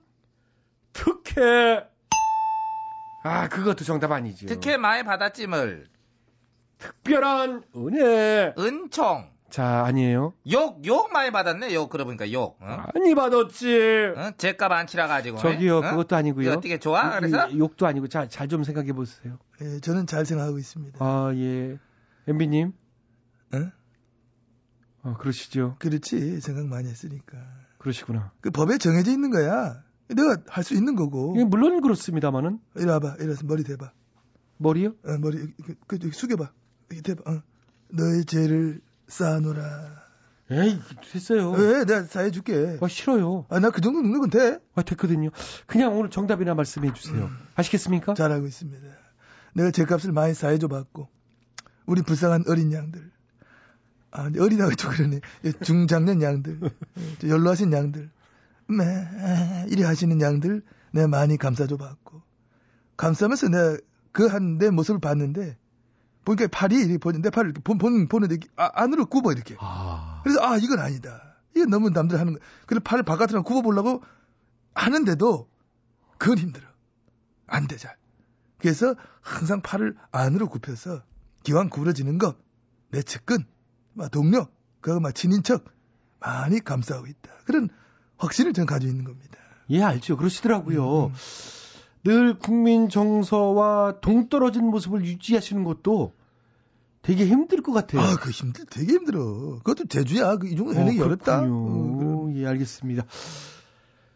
특혜. 0.91 1.87
아, 3.21 3.47
그것도 3.47 3.85
정답 3.85 4.11
아니죠. 4.11 4.45
특혜 4.47 4.75
많이 4.77 5.03
받았지 5.03 5.47
뭘. 5.47 5.87
특별한 6.83 7.63
은혜 7.75 8.53
은총. 8.57 9.31
자, 9.49 9.85
아니에요. 9.85 10.33
욕, 10.51 10.83
욕 10.85 11.11
많이 11.13 11.31
받았네, 11.31 11.73
욕. 11.75 11.89
그러고 11.91 12.07
보니까 12.09 12.31
욕. 12.33 12.57
어? 12.59 12.83
많이 12.95 13.13
받았지 13.13 14.13
어? 14.17 14.31
제값 14.37 14.71
안 14.71 14.87
치라가지고. 14.87 15.37
저기요, 15.37 15.77
어? 15.77 15.81
그것도 15.81 16.15
아니고요. 16.15 16.51
어떻게 16.51 16.79
좋아? 16.79 17.15
이- 17.17 17.19
그래서? 17.19 17.47
이- 17.49 17.59
욕도 17.59 17.85
아니고, 17.85 18.07
자, 18.07 18.27
잘좀 18.27 18.63
생각해 18.63 18.93
보세요. 18.93 19.37
예, 19.61 19.79
저는 19.79 20.07
잘 20.07 20.25
생각하고 20.25 20.57
있습니다. 20.57 20.97
아, 21.05 21.31
예. 21.35 21.77
엠비님. 22.27 22.73
어? 23.53 23.57
어, 25.03 25.13
그러시죠. 25.19 25.75
그렇지. 25.79 26.41
생각 26.41 26.65
많이 26.65 26.89
했으니까. 26.89 27.37
그러시구나. 27.77 28.31
그 28.41 28.49
법에 28.49 28.77
정해져 28.79 29.11
있는 29.11 29.29
거야. 29.29 29.83
내가 30.07 30.37
할 30.47 30.63
수 30.63 30.73
있는 30.73 30.95
거고. 30.95 31.35
예, 31.37 31.43
물론 31.43 31.79
그렇습니다만은. 31.81 32.59
이리 32.77 32.85
와봐. 32.89 33.17
이리 33.19 33.27
와서 33.29 33.45
머리 33.45 33.63
대봐. 33.63 33.91
머리요? 34.57 34.95
어, 35.05 35.17
머리, 35.19 35.37
그, 35.63 35.75
그, 35.85 35.99
그, 35.99 36.11
숙여봐. 36.11 36.51
대봐. 37.01 37.31
어. 37.31 37.41
너의 37.89 38.25
죄를 38.25 38.81
쌓아놓으라. 39.07 40.03
에이, 40.51 40.79
됐어요. 41.11 41.51
왜? 41.51 41.85
내가 41.85 42.03
쌓여줄게. 42.03 42.77
아, 42.81 42.87
싫어요. 42.87 43.45
아, 43.49 43.59
나 43.59 43.69
그 43.71 43.81
정도 43.81 44.01
능력은 44.01 44.29
돼. 44.29 44.59
아, 44.75 44.81
됐거든요. 44.81 45.29
그냥 45.67 45.97
오늘 45.97 46.09
정답이나 46.09 46.53
말씀해 46.53 46.93
주세요. 46.93 47.29
아시겠습니까? 47.55 48.13
잘하고 48.13 48.45
있습니다. 48.45 48.87
내가 49.53 49.71
죄값을 49.71 50.11
많이 50.11 50.33
쌓여줘 50.33 50.67
봤고, 50.67 51.07
우리 51.85 52.01
불쌍한 52.01 52.43
어린 52.47 52.71
양들. 52.73 53.11
아, 54.11 54.29
어리다고 54.37 54.75
좀 54.75 54.91
그러네. 54.91 55.21
예, 55.45 55.51
중장년 55.63 56.21
양들, 56.21 56.59
예, 56.63 56.69
저 57.19 57.27
연로하신 57.29 57.71
양들, 57.71 58.11
매, 58.67 59.65
이리 59.69 59.83
하시는 59.83 60.19
양들, 60.21 60.61
내가 60.91 61.07
많이 61.07 61.37
감싸줘 61.37 61.77
봤고. 61.77 62.21
감싸면서 62.97 63.49
내가 63.49 63.77
그 64.11 64.27
한 64.27 64.57
내 64.59 64.69
모습을 64.69 64.99
봤는데, 64.99 65.57
보니까 66.25 66.47
팔이 66.47 66.75
이렇게 66.75 66.97
보는데, 66.97 67.29
팔을 67.29 67.49
이렇게 67.49 67.61
본, 67.61 67.77
본, 67.77 68.07
보는데, 68.07 68.37
아, 68.55 68.69
안으로 68.73 69.05
굽어, 69.05 69.31
이렇게. 69.31 69.55
그래서, 70.23 70.41
아, 70.41 70.57
이건 70.57 70.79
아니다. 70.79 71.37
이건 71.55 71.69
너무 71.69 71.89
남들 71.89 72.19
하는 72.19 72.33
거. 72.33 72.39
그래서 72.65 72.81
팔을 72.83 73.03
바깥으로 73.03 73.43
굽어보려고 73.43 74.03
하는데도, 74.73 75.49
그건 76.17 76.37
힘들어. 76.37 76.65
안 77.47 77.67
돼, 77.67 77.77
잘. 77.77 77.95
그래서 78.57 78.95
항상 79.21 79.61
팔을 79.61 79.95
안으로 80.11 80.47
굽혀서, 80.47 81.03
기왕 81.43 81.69
구부러지는 81.69 82.17
거, 82.17 82.35
내 82.89 83.01
측근, 83.01 83.45
막 83.93 84.09
동료, 84.09 84.47
그거 84.79 84.99
막 84.99 85.13
친인척, 85.13 85.65
많이 86.19 86.59
감싸고 86.59 87.07
있다. 87.07 87.31
그런 87.45 87.69
확신을 88.17 88.53
전 88.53 88.65
가지고 88.65 88.91
있는 88.91 89.03
겁니다. 89.03 89.37
예, 89.69 89.81
알죠. 89.81 90.15
그러시더라고요. 90.17 91.11
늘 92.03 92.37
국민 92.37 92.89
정서와 92.89 93.99
동떨어진 94.01 94.65
모습을 94.65 95.05
유지하시는 95.05 95.63
것도 95.63 96.13
되게 97.01 97.25
힘들 97.25 97.61
것 97.61 97.71
같아요. 97.73 98.01
아, 98.01 98.15
그 98.15 98.29
힘들, 98.31 98.65
되게 98.65 98.93
힘들어. 98.93 99.57
그것도 99.63 99.85
제주야. 99.87 100.37
그 100.37 100.47
이 100.47 100.55
정도 100.55 100.73
해내기 100.73 101.01
어, 101.01 101.05
어렵다. 101.05 101.41
그렇군요. 101.41 102.33
예, 102.39 102.45
알겠습니다. 102.47 103.03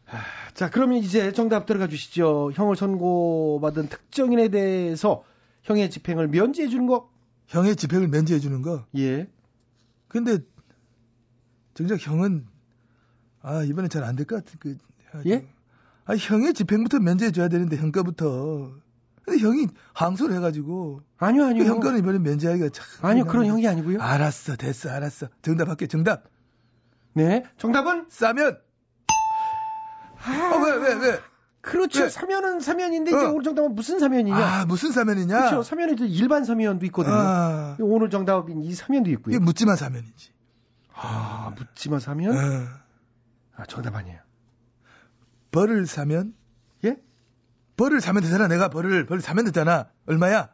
아, 0.10 0.18
자, 0.54 0.70
그러면 0.70 0.98
이제 1.00 1.34
정답 1.34 1.66
들어가 1.66 1.88
주시죠. 1.88 2.52
형을 2.54 2.76
선고받은 2.78 3.90
특정인에 3.90 4.48
대해서 4.50 5.24
형의 5.64 5.90
집행을 5.90 6.30
면제해 6.30 6.70
주는 6.70 6.88
거? 6.88 7.10
형의 7.48 7.76
집행을 7.76 8.08
면제해 8.08 8.40
주는 8.40 8.62
거. 8.62 8.86
예. 8.98 9.28
근데 10.08 10.38
정작 11.74 12.06
형은 12.06 12.46
아 13.42 13.64
이번에 13.64 13.88
잘안 13.90 14.16
될 14.16 14.26
것 14.26 14.44
같은 14.44 14.58
그 14.60 14.78
예? 15.26 15.46
아 16.08 16.16
형의 16.16 16.54
집행부터 16.54 17.00
면제해 17.00 17.32
줘야 17.32 17.48
되는데 17.50 17.78
형 17.78 17.92
거부터. 17.92 18.72
근데 19.24 19.40
형이 19.44 19.68
항소를 19.94 20.36
해가지고 20.38 21.02
아니요, 21.18 21.46
아니요. 21.48 21.66
형 21.66 21.82
거는 21.82 22.00
이번에 22.00 22.18
면제하기가 22.20 22.70
참 22.70 22.86
아니요, 23.02 23.26
그런 23.26 23.44
미안한데. 23.44 23.50
형이 23.50 23.68
아니고요. 23.68 24.02
알았어, 24.02 24.56
됐어, 24.56 24.90
알았어. 24.90 25.28
정답 25.42 25.68
할게, 25.68 25.88
정답. 25.88 26.24
네, 27.14 27.44
정답은 27.58 28.06
싸면. 28.10 28.58
어, 30.18 30.58
왜, 30.66 30.72
왜, 30.78 30.94
왜? 30.94 31.20
그렇죠. 31.60 32.04
왜? 32.04 32.10
사면은 32.10 32.62
사면인데 32.62 33.12
이제 33.12 33.20
어. 33.26 33.30
오늘 33.32 33.44
정답은 33.44 33.76
무슨 33.76 34.00
사면이냐? 34.00 34.38
아, 34.38 34.66
무슨 34.66 34.92
사면이냐? 34.94 35.38
그렇죠. 35.38 35.64
사면에도 35.64 36.06
일반 36.06 36.46
사면도 36.46 36.86
있거든요. 36.86 37.16
아. 37.16 37.76
오늘 37.82 38.10
정답인 38.10 38.62
이 38.64 38.74
사면도 38.74 39.10
있고요. 39.12 39.36
이게 39.36 39.44
묻지마 39.44 39.76
사면이지. 39.76 40.32
아, 40.94 41.52
묻지마 41.58 42.00
사면? 42.00 42.38
어. 42.38 42.68
아, 43.58 43.66
정답 43.66 43.96
아니에요. 43.96 44.20
벌을 45.52 45.86
사면? 45.86 46.34
예? 46.86 46.98
벌을 47.76 48.02
사면 48.02 48.24
되잖아. 48.24 48.48
내가 48.48 48.70
벌을, 48.70 49.06
벌을 49.06 49.22
사면 49.22 49.46
되잖아. 49.46 49.90
얼마야? 50.06 50.50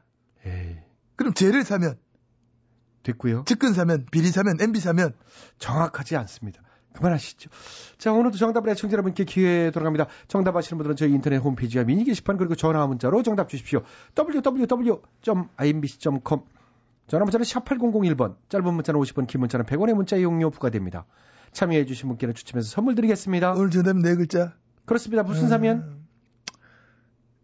에이, 0.46 0.78
그럼 1.16 1.34
죄를 1.34 1.64
사면, 1.64 1.98
됐고요. 3.04 3.44
측근 3.46 3.74
사면, 3.74 4.06
비리 4.12 4.30
사면, 4.30 4.58
MB 4.60 4.80
사면. 4.80 5.14
정확하지 5.60 6.16
않습니다. 6.18 6.62
그만하시죠. 6.94 7.50
자, 7.98 8.14
오늘도 8.14 8.38
정답을 8.38 8.70
애청자 8.70 8.94
여러분께 8.94 9.24
기회 9.26 9.72
돌아갑니다. 9.72 10.08
정답 10.28 10.56
아시는 10.56 10.78
분들은 10.78 10.96
저희 10.96 11.12
인터넷 11.12 11.38
홈페이지와 11.38 11.84
미니 11.84 12.04
게시판 12.04 12.38
그리고 12.38 12.54
전화 12.56 12.86
문자로 12.86 13.24
정답 13.24 13.50
주십시오. 13.50 13.82
www.imbc.com 14.16 15.02
전화 17.08 17.26
문자는 17.26 17.44
샵 17.44 17.66
8001번, 17.66 18.36
짧은 18.48 18.74
문자는 18.74 19.00
50원, 19.00 19.28
긴 19.28 19.42
문자는 19.42 19.66
100원의 19.66 19.94
문자 19.94 20.16
이용료 20.16 20.52
부과됩니다. 20.52 21.06
참여해 21.52 21.86
주신 21.86 22.08
분께는 22.10 22.34
추첨해서 22.34 22.70
선물 22.70 22.96
드리겠습니다. 22.96 23.54
오늘 23.54 23.70
정답은 23.72 24.02
네 24.02 24.16
글자. 24.16 24.54
그렇습니다. 24.86 25.24
무슨 25.24 25.48
사면? 25.48 26.06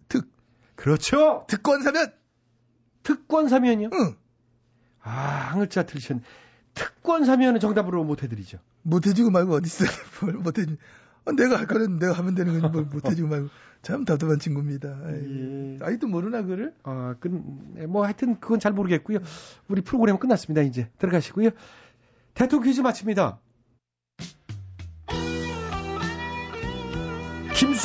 특. 0.08 0.30
그렇죠. 0.75 1.45
특권 1.47 1.82
사면. 1.84 2.12
특권 3.04 3.47
사면이요? 3.49 3.89
응. 3.93 4.15
아, 5.02 5.10
한 5.12 5.60
글자 5.60 5.84
틀리셨네. 5.84 6.21
특권 6.73 7.25
사면은 7.25 7.60
정답으로 7.60 8.04
못 8.04 8.23
해드리죠. 8.23 8.60
못 8.84 9.08
해주고 9.08 9.32
말고 9.32 9.54
어딨어. 9.54 9.86
뭘 10.21 10.36
못해주. 10.36 10.78
어, 11.25 11.32
내가 11.32 11.58
할 11.58 11.67
거는 11.67 11.99
내가 11.99 12.13
하면 12.13 12.36
되는 12.36 12.60
거지 12.60 12.71
뭘 12.71 12.86
못해주고 12.86 13.28
말고. 13.28 13.49
참 13.82 14.04
답답한 14.04 14.39
친구입니다. 14.39 14.99
아이, 15.06 15.13
예. 15.15 15.78
아이도 15.82 16.08
모르나 16.08 16.43
그를? 16.43 16.73
아, 16.84 17.15
그, 17.19 17.30
뭐 17.88 18.04
하여튼 18.04 18.39
그건 18.39 18.60
잘 18.60 18.73
모르겠고요. 18.73 19.19
우리 19.69 19.82
프로그램 19.82 20.15
은 20.15 20.19
끝났습니다. 20.19 20.62
이제 20.62 20.89
들어가시고요. 20.97 21.52
대통령 22.34 22.69
퀴즈 22.69 22.82
마칩니다. 22.82 23.39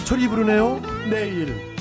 철이 0.04 0.28
부르네요. 0.28 0.80
내일. 1.10 1.73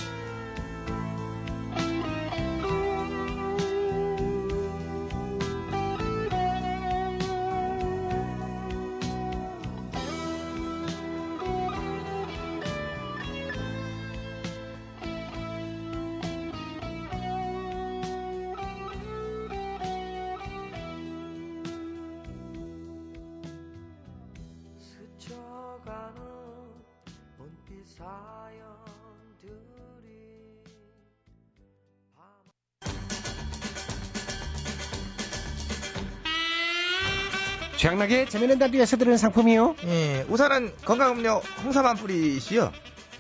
최양락의 38.04 38.30
재미있는 38.30 38.60
라디오에서 38.60 38.98
드리는 38.98 39.18
상품이요. 39.18 39.76
예, 39.86 40.26
우선은 40.30 40.74
건강음료 40.84 41.42
홍삼 41.64 41.86
한 41.86 41.96
뿌리시요. 41.96 42.72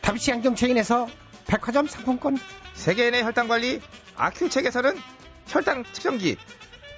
다비치 0.02 0.32
안경 0.32 0.56
체인에서 0.56 1.08
백화점 1.48 1.88
상품권. 1.88 2.38
세계인의 2.74 3.24
혈당 3.24 3.48
관리 3.48 3.82
아큐첵에서는 4.16 4.98
혈당 5.48 5.84
측정기. 5.91 6.38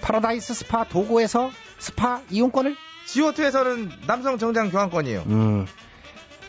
파라다이스 0.02 0.54
스파 0.54 0.84
도고에서 0.86 1.52
스파 1.80 2.22
이용권을. 2.30 2.76
지오투에서는 3.06 3.92
남성 4.08 4.38
정장 4.38 4.72
교환권이요. 4.72 5.24
음. 5.28 5.68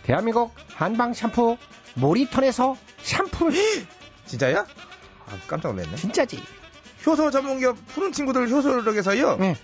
대한민국 0.04 0.54
한방 0.74 1.12
샴푸 1.12 1.56
모리턴에서 1.94 2.76
샴푸를. 3.02 3.58
진짜야? 4.26 4.60
아, 4.60 5.38
깜짝 5.46 5.74
놀랐네. 5.74 5.96
진짜지. 5.96 6.42
효소 7.04 7.30
전문기업 7.30 7.76
푸른 7.88 8.12
친구들 8.12 8.48
효소력에서요. 8.48 9.36
네. 9.36 9.56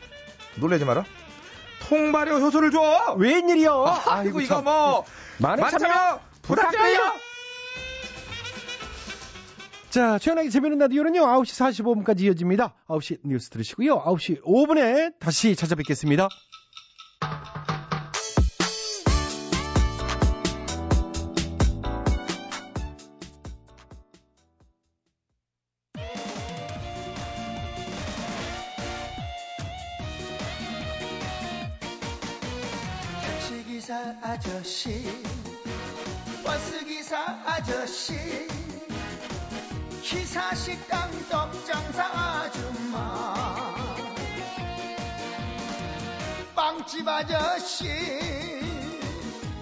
놀라지 0.57 0.85
마라. 0.85 1.05
통발효 1.89 2.37
효소를 2.37 2.71
줘. 2.71 3.15
웬일이요? 3.19 3.85
아이고 4.07 4.41
이거 4.41 4.63
뭐 4.63 5.05
많은 5.39 5.63
많은 5.63 5.79
참여 5.79 5.93
참여 5.93 6.21
부탁드려요. 6.43 7.13
자, 9.91 10.19
최연하게 10.19 10.49
재미있는 10.49 10.79
라디오는요, 10.79 11.21
9시 11.21 12.05
45분까지 12.05 12.23
이어집니다. 12.23 12.73
9시 12.89 13.19
뉴스 13.25 13.51
들으시고요, 13.51 14.03
9시 14.03 14.43
5분에 14.43 15.19
다시 15.19 15.55
찾아뵙겠습니다. 15.55 16.29
빵집 46.93 47.09
아저씨 47.09 47.87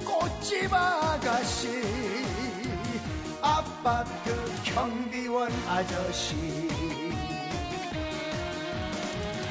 꽃집 0.04 0.72
아가씨 0.72 1.68
아파트 3.40 4.34
경비원 4.64 5.52
아저씨. 5.68 6.34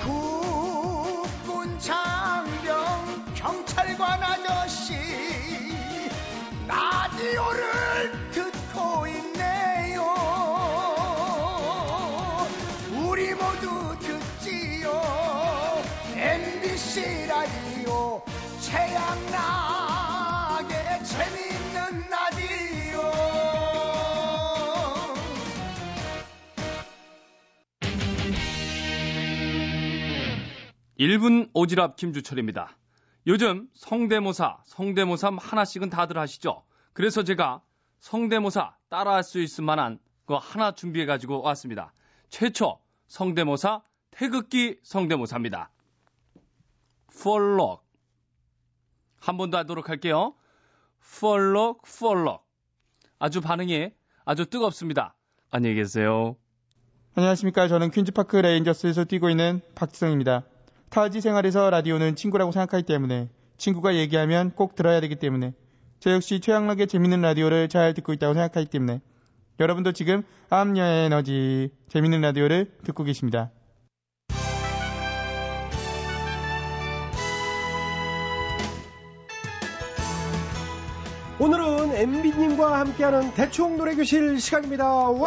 국군 0.03 1.79
장병 1.79 3.33
경찰관 3.35 4.23
아저씨 4.23 4.93
라디오를 6.67 7.78
태양나게 18.71 20.63
재밌는 21.03 22.09
라디오 22.09 23.01
1분 30.99 31.51
오지랖 31.53 31.95
김주철입니다. 31.95 32.77
요즘 33.25 33.67
성대모사, 33.73 34.59
성대모사 34.65 35.31
하나씩은 35.39 35.89
다들 35.89 36.19
하시죠? 36.19 36.63
그래서 36.93 37.23
제가 37.23 37.63
성대모사 37.99 38.75
따라할 38.89 39.23
수 39.23 39.41
있을 39.41 39.63
만한 39.63 39.97
거 40.27 40.37
하나 40.37 40.73
준비해 40.73 41.07
가지고 41.07 41.41
왔습니다. 41.41 41.91
최초 42.29 42.79
성대모사 43.07 43.81
태극기 44.11 44.77
성대모사입니다. 44.83 45.71
펄럭 47.23 47.88
한 49.19 49.37
번 49.37 49.49
더 49.51 49.57
하도록 49.59 49.87
할게요. 49.89 50.33
펄럭 51.19 51.81
펄럭 51.83 52.45
아주 53.19 53.41
반응이 53.41 53.91
아주 54.25 54.45
뜨겁습니다. 54.45 55.15
안녕히 55.51 55.75
계세요. 55.75 56.35
안녕하십니까. 57.15 57.67
저는 57.67 57.91
퀸즈파크 57.91 58.37
레인저스에서 58.37 59.05
뛰고 59.05 59.29
있는 59.29 59.61
박지성입니다. 59.75 60.43
타지 60.89 61.21
생활에서 61.21 61.69
라디오는 61.69 62.15
친구라고 62.15 62.51
생각하기 62.51 62.83
때문에 62.83 63.29
친구가 63.57 63.95
얘기하면 63.95 64.51
꼭 64.51 64.75
들어야 64.75 65.01
되기 65.01 65.15
때문에 65.15 65.53
저 65.99 66.11
역시 66.11 66.39
최양락의 66.39 66.87
재밌는 66.87 67.21
라디오를 67.21 67.67
잘 67.67 67.93
듣고 67.93 68.13
있다고 68.13 68.33
생각하기 68.33 68.67
때문에 68.67 69.01
여러분도 69.59 69.91
지금 69.91 70.23
암녀의 70.49 71.05
에너지 71.07 71.69
재밌는 71.89 72.21
라디오를 72.21 72.71
듣고 72.85 73.03
계십니다. 73.03 73.51
오늘은 81.39 81.95
MB님과 81.95 82.79
함께하는 82.81 83.33
대충 83.33 83.77
노래교실 83.77 84.39
시간입니다. 84.41 84.85
와! 84.89 85.23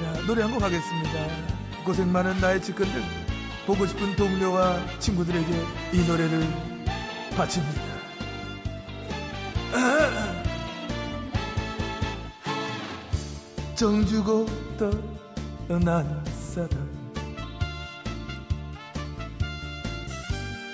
자, 0.00 0.26
노래 0.26 0.42
한 0.42 0.50
곡 0.52 0.62
하겠습니다. 0.62 1.10
고생 1.84 2.10
많은 2.10 2.40
나의 2.40 2.62
측근들, 2.62 3.02
보고 3.66 3.84
싶은 3.86 4.16
동료와 4.16 4.78
친구들에게 4.98 5.46
이 5.92 6.06
노래를 6.06 6.42
바칩니다. 7.36 7.82
정주고 13.76 14.46
떠난 15.68 16.24
사람 16.34 16.70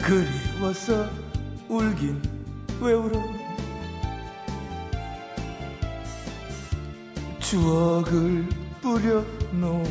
그리워서 0.04 1.08
울긴 1.68 2.22
왜 2.80 2.94
울어? 2.94 3.22
추억을 7.40 8.48
뿌려놓은 8.80 9.84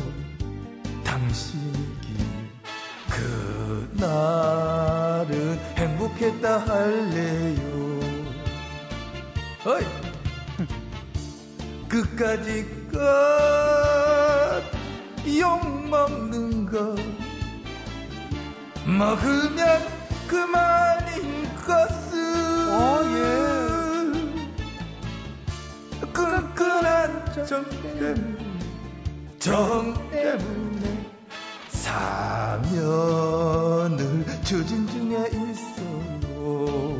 당신이기 1.04 2.16
그날은 3.88 5.58
행복했다 5.76 6.58
할래요? 6.58 8.00
어이! 9.64 9.84
끝까지 11.88 12.64
끝욕 15.26 15.88
먹는 15.88 16.66
것 16.66 16.96
먹으면 18.84 19.98
그만 20.26 20.97
인 21.68 21.74
것은 21.74 22.08
끈끈한 26.14 27.44
정 27.46 27.68
때문에. 27.68 28.38
정 29.38 29.92
때문에 30.10 31.06
사면을 31.68 33.04
추진 34.44 34.86
중에 34.86 35.28
있어요. 35.28 36.98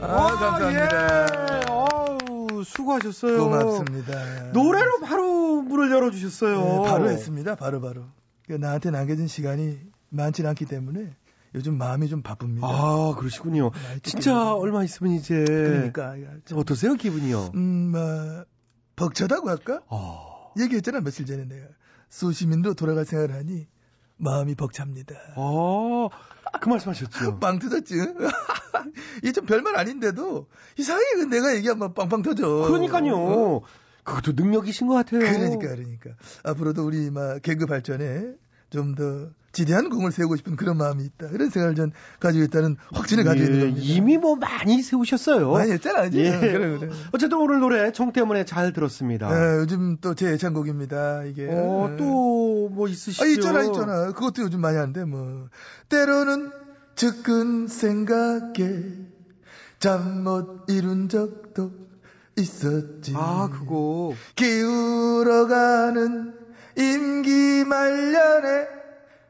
아 0.00 0.06
감사합니다. 0.34 1.26
예. 1.26 1.62
어우, 1.70 2.64
수고하셨어요. 2.64 3.38
고맙습니다. 3.38 4.50
노래로 4.52 4.98
바로 5.00 5.62
문을 5.62 5.92
열어주셨어요. 5.92 6.58
네, 6.60 6.82
바로 6.88 7.08
했습니다. 7.08 7.54
바로 7.54 7.80
바로. 7.80 8.02
그 8.48 8.54
나한테 8.54 8.90
남겨진 8.90 9.28
시간이 9.28 9.78
많지 10.08 10.44
않기 10.44 10.64
때문에 10.64 11.14
요즘 11.54 11.78
마음이 11.78 12.08
좀 12.08 12.22
바쁩니다 12.22 12.66
아, 12.66 13.14
그러시군요. 13.18 13.70
진짜 14.02 14.54
얼마 14.54 14.84
있으면 14.84 15.14
이제. 15.14 15.44
그러니까 15.44 16.14
어떠세요, 16.54 16.94
기분이요? 16.94 17.52
음, 17.54 17.90
뭐, 17.92 18.44
벅차다고 18.96 19.48
할까? 19.48 19.80
얘기했잖아, 20.58 21.00
며칠 21.00 21.26
전에 21.26 21.44
내가. 21.46 21.66
수시민으로 22.08 22.74
돌아갈 22.74 23.04
생각을 23.04 23.34
하니, 23.34 23.66
마음이 24.16 24.54
벅찹니다. 24.54 25.14
어, 25.36 26.08
그 26.60 26.68
말씀하셨죠. 26.68 27.38
빵 27.40 27.58
터졌지? 27.58 27.94
이게 29.22 29.32
좀 29.32 29.46
별말 29.46 29.76
아닌데도, 29.76 30.46
이상하게 30.78 31.16
그 31.16 31.22
내가 31.24 31.54
얘기하면 31.56 31.94
빵빵 31.94 32.22
터져. 32.22 32.46
그러니까요. 32.68 33.62
그것도 34.04 34.32
능력이신 34.32 34.86
것 34.86 34.94
같아요. 34.94 35.20
그러니까, 35.20 35.74
그러니까. 35.74 36.10
앞으로도 36.44 36.84
우리, 36.84 37.10
막, 37.10 37.40
개그 37.42 37.66
발전에 37.66 38.34
좀 38.70 38.94
더 38.94 39.28
지대한 39.52 39.88
공을 39.90 40.12
세우고 40.12 40.36
싶은 40.36 40.54
그런 40.54 40.76
마음이 40.76 41.02
있다. 41.04 41.28
그런 41.28 41.50
생각을 41.50 41.74
전 41.74 41.90
가지고 42.20 42.44
있다는 42.44 42.76
확신을 42.92 43.24
가지고 43.24 43.46
있는 43.46 43.58
예, 43.58 43.64
겁니다. 43.70 43.84
이미 43.84 44.16
뭐 44.16 44.36
많이 44.36 44.80
세우셨어요. 44.80 45.50
많이 45.50 45.72
했잖아, 45.72 46.04
이제. 46.04 46.26
예. 46.26 46.38
그래, 46.38 46.78
그래. 46.78 46.92
어쨌든 47.12 47.38
오늘 47.38 47.58
노래 47.58 47.90
정 47.90 48.12
때문에 48.12 48.44
잘 48.44 48.72
들었습니다. 48.72 49.28
예, 49.28 49.56
요즘 49.58 49.96
또 50.00 50.14
제 50.14 50.28
애창곡입니다, 50.32 51.24
이게. 51.24 51.48
어, 51.50 51.96
또뭐 51.98 52.86
있으시죠? 52.88 53.24
아, 53.24 53.26
있잖아, 53.26 53.64
있잖아. 53.64 54.12
그것도 54.12 54.42
요즘 54.42 54.60
많이 54.60 54.76
하는데, 54.76 55.04
뭐. 55.04 55.48
때로는 55.88 56.52
측근 56.94 57.66
생각에 57.66 58.84
잠 59.80 60.22
못 60.22 60.66
이룬 60.68 61.08
적도 61.08 61.72
있었지. 62.38 63.14
아, 63.16 63.48
그거. 63.50 64.12
기울어가는 64.36 66.34
임기 66.76 67.64
말년에 67.64 68.68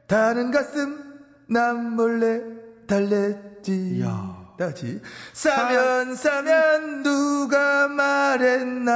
다른 0.07 0.51
가슴 0.51 1.11
남 1.49 1.97
몰래 1.97 2.43
달랬지. 2.87 4.03
다 4.05 4.41
같이. 4.59 5.01
싸면 5.33 6.15
싸면 6.17 7.03
누가 7.03 7.89
말했나. 7.89 8.93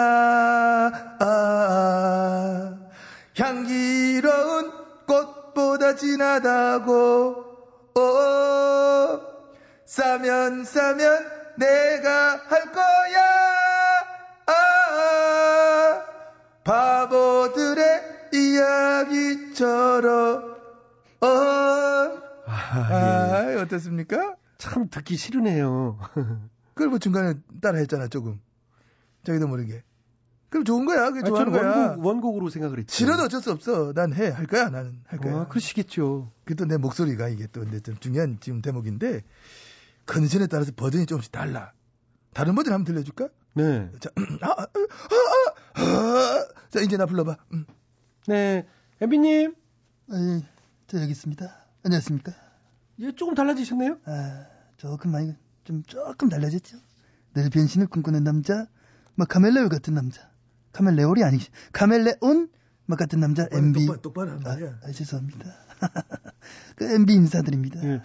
아, 1.21 2.79
향기로운 3.37 4.73
꽃보다 5.07 5.95
진하다고. 5.97 7.45
오, 7.97 9.21
싸면 9.87 10.65
싸면 10.65 11.27
내가 11.57 12.41
할 12.49 12.73
거야. 12.73 13.21
아, 14.47 16.03
바보들의 16.65 18.04
이야기처럼. 18.35 20.55
어, 21.21 21.27
아, 22.47 23.57
어떻습니까? 23.63 24.37
참 24.59 24.89
듣기 24.89 25.17
싫으네요. 25.17 25.99
그걸 26.75 26.89
뭐 26.89 26.99
중간에 26.99 27.35
따라 27.61 27.79
했잖아, 27.79 28.09
조금. 28.09 28.41
자기도 29.25 29.47
모르게. 29.49 29.83
그럼 30.51 30.65
좋은 30.65 30.85
거야. 30.87 31.09
그게 31.11 31.21
아, 31.21 31.25
좋아하는 31.25 31.53
거야. 31.53 31.77
원곡, 31.89 32.07
원곡으로 32.07 32.49
생각을 32.51 32.79
했죠. 32.79 32.95
싫어도 32.95 33.25
어쩔 33.25 33.43
수 33.43 33.51
없어. 33.51 33.93
난 33.93 34.13
해. 34.13 34.29
할 34.29 34.47
거야, 34.47 34.69
나는. 34.71 35.01
할 35.07 35.19
거야. 35.19 35.37
아, 35.41 35.49
그러시겠죠. 35.49 36.31
그게 36.45 36.55
또 36.55 36.65
내 36.67 36.77
목소리가 36.77 37.29
이게 37.29 37.47
또 37.49 37.61
근데 37.61 37.81
좀 37.81 37.97
중요한 37.99 38.39
지금 38.41 38.63
대목인데, 38.63 39.23
컨디션에 40.07 40.47
따라서 40.47 40.71
버전이 40.77 41.07
조금씩 41.07 41.33
달라. 41.33 41.73
다른 42.35 42.55
버전 42.55 42.75
한번 42.75 42.93
들려줄까? 42.95 43.29
네. 43.55 43.91
자, 44.01 44.11
아, 44.43 44.49
아, 44.49 44.63
아, 44.63 44.67
아, 45.75 45.83
아. 45.83 46.47
자, 46.71 46.81
이제 46.81 46.97
나 46.97 47.07
불러봐. 47.07 47.37
음. 47.53 47.65
네. 48.27 48.67
엠비님. 49.01 49.55
아, 50.11 50.43
저 50.87 51.01
여기 51.01 51.11
있습니다. 51.11 51.47
안녕하십니까? 51.85 52.33
예, 53.01 53.13
조금 53.15 53.35
달라지셨네요? 53.35 53.99
아, 54.07 54.47
조금 54.79 55.13
많이, 55.13 55.35
좀 55.65 55.83
조금 55.83 56.29
달라졌죠? 56.29 56.79
늘 57.35 57.51
변신을 57.51 57.89
꿈꾸는 57.89 58.25
남자, 58.25 58.67
뭐 59.15 59.27
카멜레오 59.27 59.69
같은 59.69 59.95
남자. 59.95 60.31
카멜레올이 60.73 61.23
아니시, 61.23 61.51
카멜레온 61.73 62.49
뭐 62.87 62.97
같은 62.97 63.21
남자, 63.21 63.47
MB. 63.51 63.81
똑바로, 63.81 64.01
똑바로 64.01 64.31
한 64.31 64.41
말이야. 64.41 64.79
아, 64.83 64.91
죄송합니다. 64.91 65.45
그 66.77 66.85
MB 66.85 67.13
인사드립니다. 67.13 67.85
예. 67.85 68.01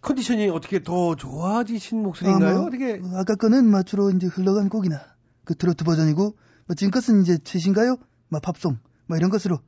컨디션이 0.00 0.48
어떻게 0.48 0.82
더 0.82 1.14
좋아지신 1.14 2.02
목소리인가요? 2.02 2.54
어, 2.54 2.58
뭐, 2.60 2.66
어떻게? 2.68 2.96
뭐 2.96 3.18
아까 3.18 3.34
거는 3.34 3.70
뭐 3.70 3.82
주로 3.82 4.10
이제 4.10 4.26
흘러간 4.26 4.70
곡이나 4.70 4.98
그 5.44 5.54
트로트 5.54 5.84
버전이고 5.84 6.36
뭐 6.66 6.74
지금 6.74 6.90
것은 6.90 7.20
이제 7.20 7.36
최신가요? 7.36 7.98
뭐 8.28 8.40
팝송 8.40 8.78
뭐 9.10 9.16
이런 9.16 9.28
것으로 9.28 9.58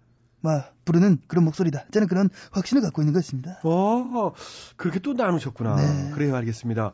막 0.40 0.72
부르는 0.84 1.18
그런 1.26 1.44
목소리다. 1.44 1.86
저는 1.90 2.06
그런 2.06 2.30
확신을 2.52 2.80
갖고 2.80 3.02
있는 3.02 3.12
것입니다. 3.12 3.58
어, 3.64 4.32
그렇게 4.76 5.00
또 5.00 5.14
나누셨구나. 5.14 5.74
네. 5.74 6.10
그래요, 6.12 6.36
알겠습니다. 6.36 6.92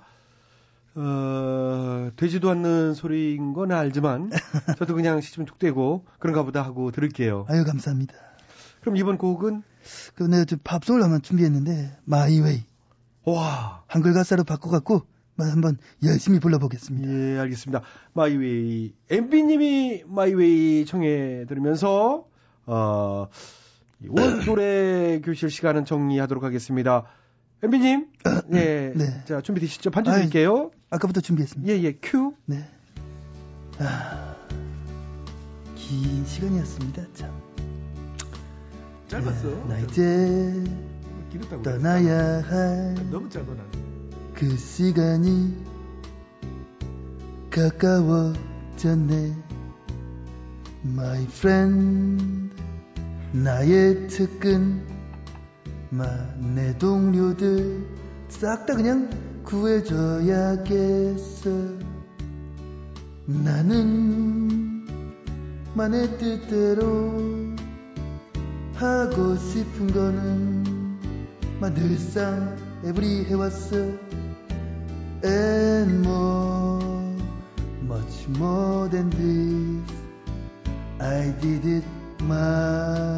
어, 0.94 2.10
되지도 2.16 2.48
않는 2.48 2.94
소리인 2.94 3.52
건 3.52 3.70
알지만, 3.70 4.30
저도 4.78 4.94
그냥 4.94 5.20
시좀 5.20 5.44
툭 5.44 5.58
떼고, 5.58 6.06
그런가 6.18 6.42
보다 6.42 6.62
하고 6.62 6.90
들을게요. 6.90 7.44
아유, 7.50 7.64
감사합니다. 7.64 8.14
그럼 8.80 8.96
이번 8.96 9.18
곡은? 9.18 9.62
그, 10.14 10.22
내가 10.22 10.46
저 10.46 10.56
팝송을 10.64 11.02
한번 11.02 11.20
준비했는데, 11.20 11.98
My 12.04 12.24
Way. 12.24 12.64
와. 13.26 13.84
한글 13.88 14.14
가사로 14.14 14.44
바꿔갖고, 14.44 15.02
뭐 15.34 15.46
한번 15.46 15.76
열심히 16.02 16.40
불러보겠습니다. 16.40 17.12
예, 17.12 17.38
알겠습니다. 17.40 17.82
My 18.14 18.41
Way. 18.41 18.94
MB님이 19.10 20.04
My 20.06 20.38
Way 20.38 20.86
청해 20.86 21.44
들으면서, 21.46 22.27
어, 22.68 23.28
이원 24.00 24.40
노래 24.44 25.20
교실 25.24 25.50
시간은 25.50 25.84
정리하도록 25.84 26.44
하겠습니다. 26.44 27.04
MB님, 27.62 28.06
예. 28.54 28.92
네. 28.94 29.24
자, 29.24 29.40
준비되시죠? 29.40 29.90
반주 29.90 30.12
드릴게요. 30.12 30.70
아까부터 30.90 31.20
준비했습니다. 31.20 31.72
예, 31.72 31.82
예, 31.82 31.92
큐. 32.00 32.34
네. 32.44 32.68
아, 33.80 34.36
긴 35.74 36.24
시간이었습니다, 36.24 37.02
참. 37.14 37.32
짧았어. 39.08 39.48
나 39.66 39.78
이제 39.78 40.62
길었다고. 41.32 41.62
떠나야 41.62 42.42
할 42.42 42.94
너무 43.10 43.28
짧아 43.30 43.46
나는. 43.46 43.88
그 44.34 44.56
시간이 44.56 45.56
가까워졌네 47.50 49.34
My 50.84 51.24
friend 51.24 52.47
나의 53.32 54.08
특근 54.08 54.82
마내 55.90 56.76
동료들 56.78 57.86
싹 58.28 58.66
다 58.66 58.74
그냥 58.74 59.08
구해줘야겠어 59.44 60.68
나는 63.26 64.86
만의 65.74 66.18
뜻대로 66.18 67.56
하고 68.74 69.36
싶은 69.36 69.86
거는 69.88 70.64
마 71.60 71.72
늘상 71.72 72.56
에브리 72.84 73.24
해왔어 73.24 73.76
and 75.24 76.06
more, 76.06 76.80
much 77.82 78.28
more 78.28 78.88
than 78.88 79.10
this. 79.10 79.92
I 81.00 81.34
did 81.40 81.64
it 81.66 81.84
my 82.22 83.17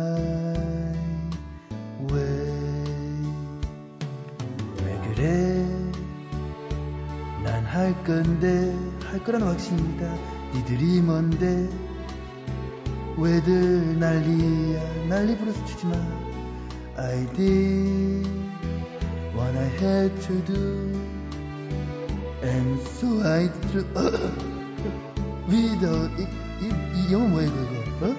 할 9.30 9.38
거란 9.38 9.46
확신이다. 9.46 10.12
니들이 10.54 11.00
뭔데? 11.02 11.68
왜들 13.16 14.00
난리야? 14.00 15.06
난리 15.08 15.38
부르스 15.38 15.64
치지 15.66 15.86
마. 15.86 15.94
I 16.96 17.26
did 17.34 18.28
what 19.32 19.56
I 19.56 19.68
had 19.78 20.20
to 20.22 20.44
do. 20.44 20.92
And 22.42 22.80
so 22.80 23.22
I 23.22 23.48
drew 23.70 23.84
without 25.48 26.10
이, 26.18 26.26
이, 26.62 26.66
이 26.96 27.12
영어 27.12 27.28
뭐야 27.28 27.46
이거 27.46 28.06
어? 28.06 28.16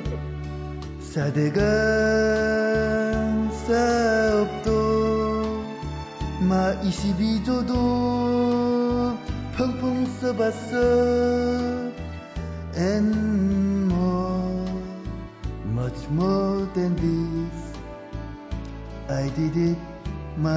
사대강 1.02 1.62
사업도 3.68 4.72
마 6.48 6.80
22조도 6.82 8.31
펑펑 9.62 10.06
써봤어 10.20 10.74
And 12.76 13.14
more 13.94 14.66
much 15.66 16.10
more 16.10 16.66
than 16.74 16.96
this 16.96 17.78
I 19.08 19.30
did 19.36 19.56
it 19.56 19.78
my 20.36 20.52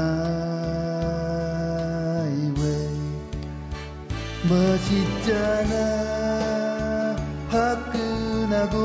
way 2.57 2.89
멋있잖아 4.49 5.75
화끈하고 7.51 8.79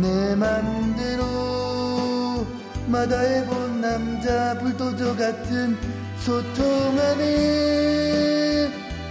내 0.00 0.36
맘대로 0.36 2.46
마다해본 2.86 3.80
남자 3.80 4.56
불도저 4.60 5.16
같은 5.16 5.76
소통하는 6.18 8.35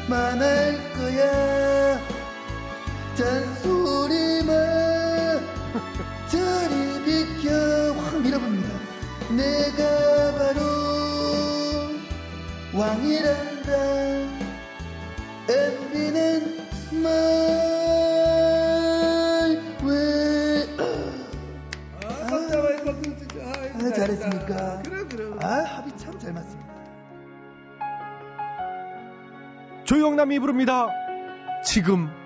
만할 0.07 0.77
거야. 0.93 1.99
잔소리만 3.15 4.53
저리 6.29 7.03
비켜. 7.05 7.93
확 7.93 8.21
밀어봅니다. 8.21 8.69
내가 9.29 10.37
바로 10.37 10.59
왕이란다 12.73 14.04
조영남이 29.86 30.39
부릅니다. 30.39 30.89
지금. 31.63 32.24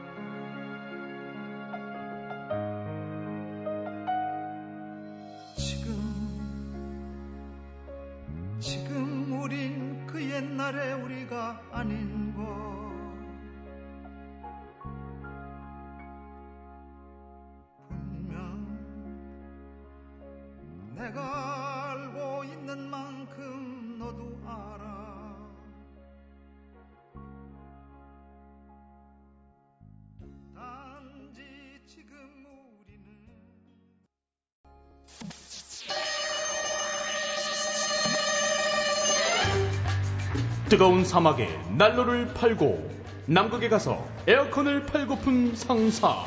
뜨거운 40.79 41.03
사막에 41.03 41.45
난로를 41.77 42.33
팔고 42.33 42.89
남극에 43.25 43.67
가서 43.67 44.01
에어컨을 44.25 44.85
팔고픈 44.85 45.53
상사. 45.53 46.23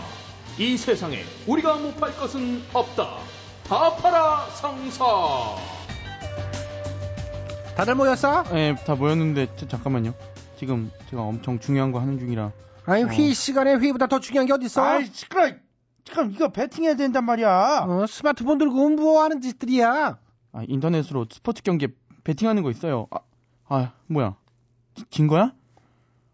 이 0.59 0.77
세상에 0.77 1.21
우리가 1.47 1.77
못 1.77 1.97
팔 1.97 2.15
것은 2.15 2.61
없다. 2.75 3.17
다 3.67 3.97
팔아 3.97 4.51
상사. 4.51 5.05
다들 7.79 7.95
모였어? 7.95 8.43
네, 8.53 8.75
다 8.85 8.95
모였는데 8.95 9.49
저- 9.57 9.67
잠깐만요. 9.69 10.13
지금 10.59 10.91
제가 11.09 11.23
엄청 11.23 11.59
중요한 11.59 11.91
거 11.91 11.99
하는 12.01 12.19
중이라. 12.19 12.53
아니 12.85 13.05
어. 13.05 13.33
시간에 13.33 13.77
회의보다 13.77 14.07
더 14.07 14.21
중요한 14.21 14.47
게 14.47 14.53
어딨어? 14.53 14.83
아이, 14.85 15.07
시끄러. 15.07 15.49
지금 16.05 16.31
이거 16.31 16.49
배팅해야 16.53 16.95
된단 16.97 17.25
말이야. 17.25 17.87
어, 17.89 18.05
스마트폰 18.07 18.59
들고 18.59 18.91
뭐 18.91 19.23
하는 19.23 19.41
짓들이야? 19.41 20.19
아, 20.53 20.63
인터넷으로 20.69 21.25
스포츠 21.33 21.63
경기에 21.63 21.89
베팅하는 22.23 22.63
거 22.63 22.71
있어요. 22.71 23.07
아, 23.11 23.21
아 23.71 23.93
뭐야? 24.09 24.37
지- 24.95 25.05
진 25.11 25.27
거야? 25.27 25.53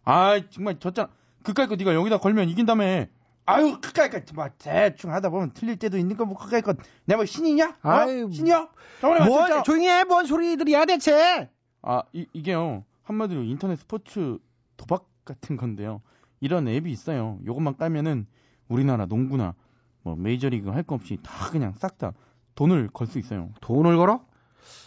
아, 0.04 0.40
정말 0.50 0.78
졌잖아. 0.78 1.08
그까이 1.42 1.66
거 1.66 1.76
네가 1.76 1.94
여기다 1.94 2.18
걸면 2.18 2.48
이긴다며. 2.48 3.06
아유, 3.46 3.78
그까이 3.80 4.10
거, 4.10 4.20
뭐, 4.34 4.46
대충 4.58 5.12
하다 5.12 5.30
보면 5.30 5.52
틀릴 5.54 5.76
때도 5.78 5.96
있는 5.96 6.16
거, 6.16 6.24
뭐, 6.26 6.36
그까이 6.36 6.60
거, 6.60 6.74
내가 7.06 7.18
뭐 7.18 7.24
신이냐? 7.24 7.76
어? 7.82 7.88
아유, 7.88 8.28
신이야? 8.30 8.68
저번에 9.00 9.24
뭔 9.26 9.40
맞췄죠? 9.42 9.62
조용히 9.62 9.88
해. 9.88 10.04
뭔 10.04 10.26
소리들이야 10.26 10.84
대체? 10.84 11.48
아, 11.82 12.02
이, 12.12 12.26
이게요. 12.34 12.84
한마디로 13.04 13.44
인터넷 13.44 13.76
스포츠 13.76 14.38
도박 14.76 15.08
같은 15.24 15.56
건데요. 15.56 16.02
이런 16.40 16.68
앱이 16.68 16.90
있어요. 16.90 17.38
요것만 17.46 17.76
깔면은 17.78 18.26
우리나라 18.68 19.06
농구나 19.06 19.54
뭐 20.02 20.14
메이저리그 20.14 20.68
할 20.70 20.82
거 20.82 20.94
없이 20.94 21.18
다 21.22 21.48
그냥 21.50 21.72
싹 21.78 21.96
다 21.98 22.12
돈을 22.54 22.88
걸 22.92 23.06
수 23.06 23.18
있어요. 23.18 23.50
돈을 23.62 23.96
걸어? 23.96 24.24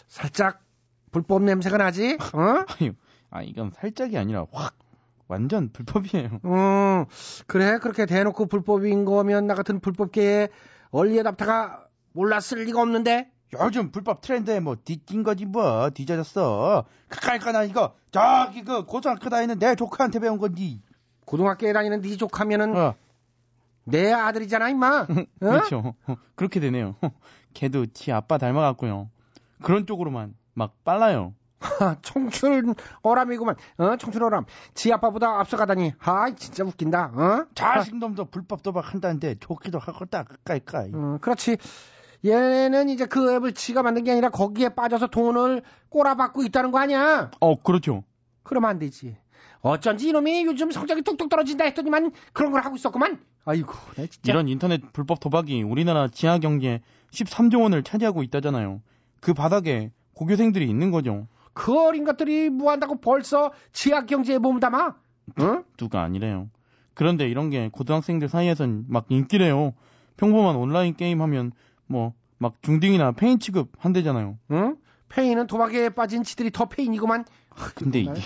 살짝 0.06 0.62
불법 1.10 1.42
냄새가 1.42 1.76
나지? 1.78 2.16
어? 2.32 2.64
아유, 2.80 2.92
아 3.32 3.42
이건 3.42 3.70
살짝이 3.74 4.18
아니라 4.18 4.46
확 4.52 4.76
완전 5.26 5.70
불법이에요. 5.72 6.40
음, 6.44 7.06
그래 7.46 7.78
그렇게 7.78 8.06
대놓고 8.06 8.46
불법인 8.46 9.04
거면 9.04 9.46
나 9.46 9.54
같은 9.54 9.80
불법계에 9.80 10.48
얼리에 10.90 11.22
답타가 11.22 11.86
몰랐을 12.12 12.64
리가 12.66 12.80
없는데. 12.80 13.30
요즘 13.60 13.90
불법 13.90 14.22
트렌드에 14.22 14.60
뭐 14.60 14.76
뒤낀 14.82 15.22
거지 15.22 15.44
뭐 15.44 15.90
뒤져졌어. 15.90 16.84
그까이까나 17.08 17.64
이거 17.64 17.94
저기 18.10 18.62
그 18.62 18.84
고등학교 18.84 19.28
다니는 19.28 19.58
내 19.58 19.74
조카한테 19.74 20.20
배운 20.20 20.38
건지. 20.38 20.82
고등학교에 21.26 21.72
다니는 21.72 22.02
네 22.02 22.16
조카면은 22.16 22.76
어. 22.76 22.94
내 23.84 24.12
아들이잖아 24.12 24.68
임마. 24.70 25.06
어? 25.08 25.24
그렇죠. 25.38 25.94
그렇게 26.34 26.60
되네요. 26.60 26.96
걔도 27.54 27.86
지 27.86 28.12
아빠 28.12 28.38
닮아갖고요. 28.38 29.10
그런 29.62 29.86
쪽으로만 29.86 30.34
막 30.54 30.82
빨라요. 30.84 31.34
청춘 32.02 32.74
어람이구만. 33.02 33.56
어 33.78 33.96
청춘 33.96 34.22
어람. 34.22 34.44
지 34.74 34.92
아빠보다 34.92 35.40
앞서가다니. 35.40 35.92
아 35.98 36.34
진짜 36.34 36.64
웃긴다. 36.64 37.12
어? 37.14 37.46
자식놈도 37.54 38.26
불법 38.26 38.62
도박한다는데 38.62 39.36
좋기도 39.40 39.78
하겠다 39.78 40.24
그까이까이. 40.24 40.90
어, 40.92 41.18
그렇지. 41.20 41.56
얘는 42.24 42.88
이제 42.88 43.06
그 43.06 43.32
앱을 43.34 43.52
지가 43.52 43.82
만든 43.82 44.04
게 44.04 44.12
아니라 44.12 44.30
거기에 44.30 44.70
빠져서 44.70 45.08
돈을 45.08 45.62
꼬라박고 45.88 46.44
있다는 46.44 46.70
거 46.70 46.78
아니야? 46.78 47.30
어, 47.40 47.60
그렇죠. 47.60 48.04
그러면 48.44 48.70
안 48.70 48.78
되지. 48.78 49.16
어쩐지 49.60 50.08
이놈이 50.08 50.44
요즘 50.44 50.70
성적이 50.70 51.02
뚝뚝 51.02 51.28
떨어진다 51.28 51.64
했더니만 51.64 52.12
그런 52.32 52.52
걸 52.52 52.64
하고 52.64 52.76
있었구만. 52.76 53.20
아이고, 53.44 53.72
나 53.96 54.06
진짜. 54.06 54.32
이런 54.32 54.48
인터넷 54.48 54.92
불법 54.92 55.20
도박이 55.20 55.62
우리나라 55.62 56.08
지하 56.08 56.38
경제 56.38 56.80
13조 57.10 57.62
원을 57.62 57.82
차지하고 57.82 58.22
있다잖아요. 58.22 58.82
그 59.20 59.34
바닥에 59.34 59.90
고교생들이 60.14 60.68
있는 60.68 60.90
거죠. 60.90 61.26
그 61.52 61.78
어린 61.78 62.04
것들이 62.04 62.50
뭐 62.50 62.70
한다고 62.70 63.00
벌써 63.00 63.52
지하 63.72 64.04
경제에 64.06 64.38
몸담아? 64.38 64.94
응? 65.40 65.64
누가 65.76 66.02
아니래요. 66.02 66.48
그런데 66.94 67.28
이런 67.28 67.50
게 67.50 67.68
고등학생들 67.70 68.28
사이에선 68.28 68.86
막 68.88 69.06
인기래요. 69.08 69.74
평범한 70.16 70.56
온라인 70.56 70.94
게임 70.94 71.20
하면 71.22 71.52
뭐 71.86 72.14
막 72.42 72.60
중딩이나 72.60 73.12
폐인 73.12 73.38
취급 73.38 73.70
한대잖아요. 73.78 74.36
응? 74.50 74.76
폐인은 75.08 75.46
도박에 75.46 75.90
빠진 75.90 76.24
지들이 76.24 76.50
더 76.50 76.64
폐인이구만. 76.64 77.24
근데 77.76 78.00
이게 78.00 78.20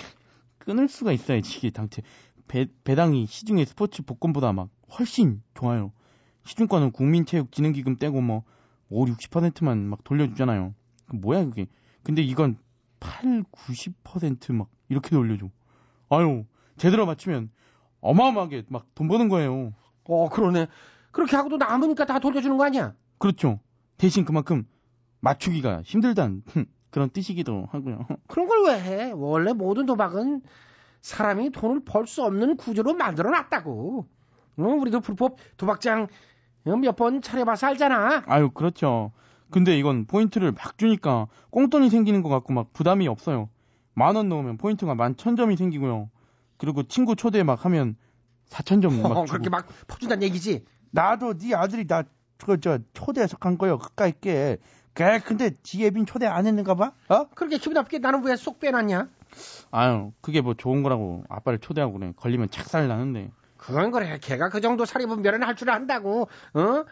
끊을 0.57 0.87
수가 0.87 1.11
있어야지 1.11 1.55
이게 1.55 1.69
당최 1.69 2.01
배, 2.47 2.65
배당이 2.83 3.27
시중의 3.27 3.67
스포츠 3.67 4.01
복권보다 4.01 4.53
막 4.53 4.69
훨씬 4.97 5.43
좋아요. 5.53 5.91
시중권은 6.45 6.93
국민체육진흥기금 6.93 7.97
떼고 7.97 8.21
뭐 8.21 8.43
5, 8.89 9.05
60%만 9.05 9.77
막 9.87 10.03
돌려주잖아요. 10.03 10.73
그 11.07 11.15
뭐야 11.15 11.45
그게? 11.45 11.67
근데 12.01 12.23
이건 12.23 12.57
8, 12.99 13.43
90%막 13.51 14.69
이렇게 14.89 15.09
돌려줘. 15.09 15.47
아유 16.09 16.45
제대로 16.77 17.05
맞추면 17.05 17.49
어마어마하게 18.01 18.65
막 18.69 18.85
돈 18.95 19.07
버는 19.07 19.29
거예요. 19.29 19.73
어 20.05 20.29
그러네. 20.29 20.67
그렇게 21.11 21.35
하고도 21.35 21.57
남으니까 21.57 22.05
다 22.05 22.19
돌려주는 22.19 22.55
거 22.57 22.65
아니야? 22.65 22.93
그렇죠. 23.17 23.59
대신 23.97 24.25
그만큼 24.25 24.65
맞추기가 25.19 25.81
힘들단 25.83 26.43
그런 26.91 27.09
뜻이기도 27.09 27.67
하고요. 27.71 28.05
그런 28.27 28.47
걸 28.47 28.65
왜 28.67 28.79
해? 28.81 29.11
원래 29.11 29.53
모든 29.53 29.85
도박은 29.85 30.41
사람이 31.01 31.51
돈을 31.51 31.83
벌 31.85 32.05
수 32.07 32.23
없는 32.23 32.57
구조로 32.57 32.93
만들어 32.93 33.29
놨다고. 33.31 34.07
어, 34.57 34.63
우리도 34.63 34.99
불법 35.01 35.37
도박장 35.57 36.07
몇 36.63 36.95
번 36.95 37.21
차려봐서 37.21 37.67
알잖아. 37.67 38.23
아유 38.27 38.49
그렇죠. 38.51 39.11
근데 39.49 39.77
이건 39.77 40.05
포인트를 40.05 40.51
막 40.51 40.77
주니까 40.77 41.27
꽁돈이 41.51 41.89
생기는 41.89 42.21
것 42.21 42.29
같고 42.29 42.53
막 42.53 42.73
부담이 42.73 43.07
없어요. 43.07 43.49
만 43.93 44.15
원 44.15 44.29
넣으면 44.29 44.57
포인트가 44.57 44.93
만 44.95 45.15
천 45.15 45.35
점이 45.35 45.55
생기고요. 45.57 46.09
그리고 46.57 46.83
친구 46.83 47.15
초대 47.15 47.43
막 47.43 47.65
하면 47.65 47.95
4천 48.49 48.81
점 48.81 49.01
막 49.01 49.11
어. 49.17 49.25
그렇게 49.25 49.49
막 49.49 49.67
퍼준다는 49.87 50.23
얘기지. 50.23 50.65
나도 50.91 51.37
네 51.37 51.53
아들이 51.55 51.85
나저저 51.87 52.79
초대해서 52.93 53.37
간 53.37 53.57
거요 53.57 53.77
그까이게. 53.77 54.57
그래 54.93 55.19
근데 55.23 55.51
지혜빈 55.63 56.05
초대 56.07 56.25
안 56.25 56.47
했는가 56.47 56.73
봐? 56.75 56.91
어? 57.09 57.27
그렇게 57.35 57.57
기분 57.57 57.73
나쁘게 57.75 57.99
나는 57.99 58.23
왜 58.25 58.35
쏙 58.35 58.59
빼놨냐? 58.59 59.07
아유 59.71 60.11
그게 60.21 60.41
뭐 60.41 60.53
좋은 60.55 60.81
거라고 60.83 61.23
아빠를 61.29 61.59
초대하고 61.59 61.93
그래. 61.93 62.13
걸리면 62.15 62.49
착살 62.49 62.87
나는데. 62.87 63.31
그건 63.57 63.91
그래. 63.91 64.17
걔가 64.21 64.49
그 64.49 64.61
정도 64.61 64.85
사리 64.85 65.05
분별은 65.05 65.43
할 65.43 65.55
줄 65.55 65.69
안다고. 65.69 66.27
어? 66.53 66.85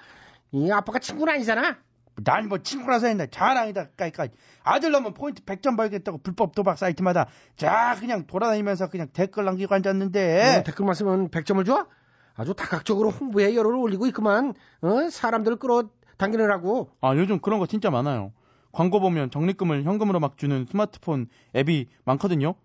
이 0.51 0.71
아빠가 0.71 0.99
친구는 0.99 1.33
아니잖아. 1.35 1.77
난 2.23 2.47
뭐 2.47 2.59
친구라서 2.59 3.07
했나 3.07 3.25
자랑이다 3.25 3.89
까이까이 3.97 4.29
아들 4.63 4.91
놈은 4.91 5.13
포인트 5.13 5.43
100점 5.43 5.75
벌겠다고 5.75 6.19
불법 6.19 6.55
도박 6.55 6.77
사이트마다 6.77 7.27
자 7.57 7.95
그냥 7.99 8.25
돌아다니면서 8.25 8.89
그냥 8.89 9.07
댓글 9.11 9.45
남기고 9.45 9.73
앉았는데 9.75 10.59
어, 10.59 10.63
댓글만 10.63 10.95
쓰면 10.95 11.29
100점을 11.29 11.65
줘? 11.65 11.87
아주 12.35 12.53
다각적으로 12.53 13.09
홍보에 13.11 13.55
열을 13.55 13.73
올리고 13.75 14.07
있구만. 14.07 14.53
어? 14.81 15.09
사람들을 15.09 15.57
끌어당기느라고. 15.57 16.89
아 17.01 17.15
요즘 17.15 17.39
그런 17.39 17.59
거 17.59 17.65
진짜 17.67 17.89
많아요. 17.89 18.33
광고 18.71 18.99
보면 18.99 19.31
적립금을 19.31 19.83
현금으로 19.83 20.19
막 20.19 20.37
주는 20.37 20.65
스마트폰 20.69 21.27
앱이 21.55 21.87
많거든요. 22.03 22.55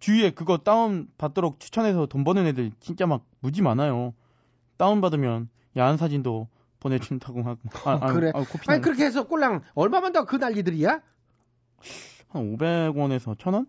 주위에 0.00 0.30
그거 0.30 0.58
다운 0.58 1.08
받도록 1.18 1.60
추천해서 1.60 2.06
돈 2.06 2.24
버는 2.24 2.46
애들 2.46 2.72
진짜 2.80 3.06
막 3.06 3.24
무지 3.40 3.60
많아요. 3.62 4.14
다운 4.78 5.00
받으면 5.02 5.50
야한 5.76 5.96
사진도 5.98 6.48
보내준다고 6.80 7.42
하고. 7.42 7.60
아, 7.84 7.98
아, 8.00 8.12
그래. 8.12 8.30
아, 8.34 8.44
아니. 8.68 8.80
그렇게 8.82 9.04
해서 9.04 9.26
꼴랑 9.26 9.62
얼마만 9.74 10.12
더 10.12 10.24
그 10.24 10.36
난리들이야? 10.36 11.00
한 12.30 12.56
500원에서 12.56 13.36
1000원? 13.36 13.66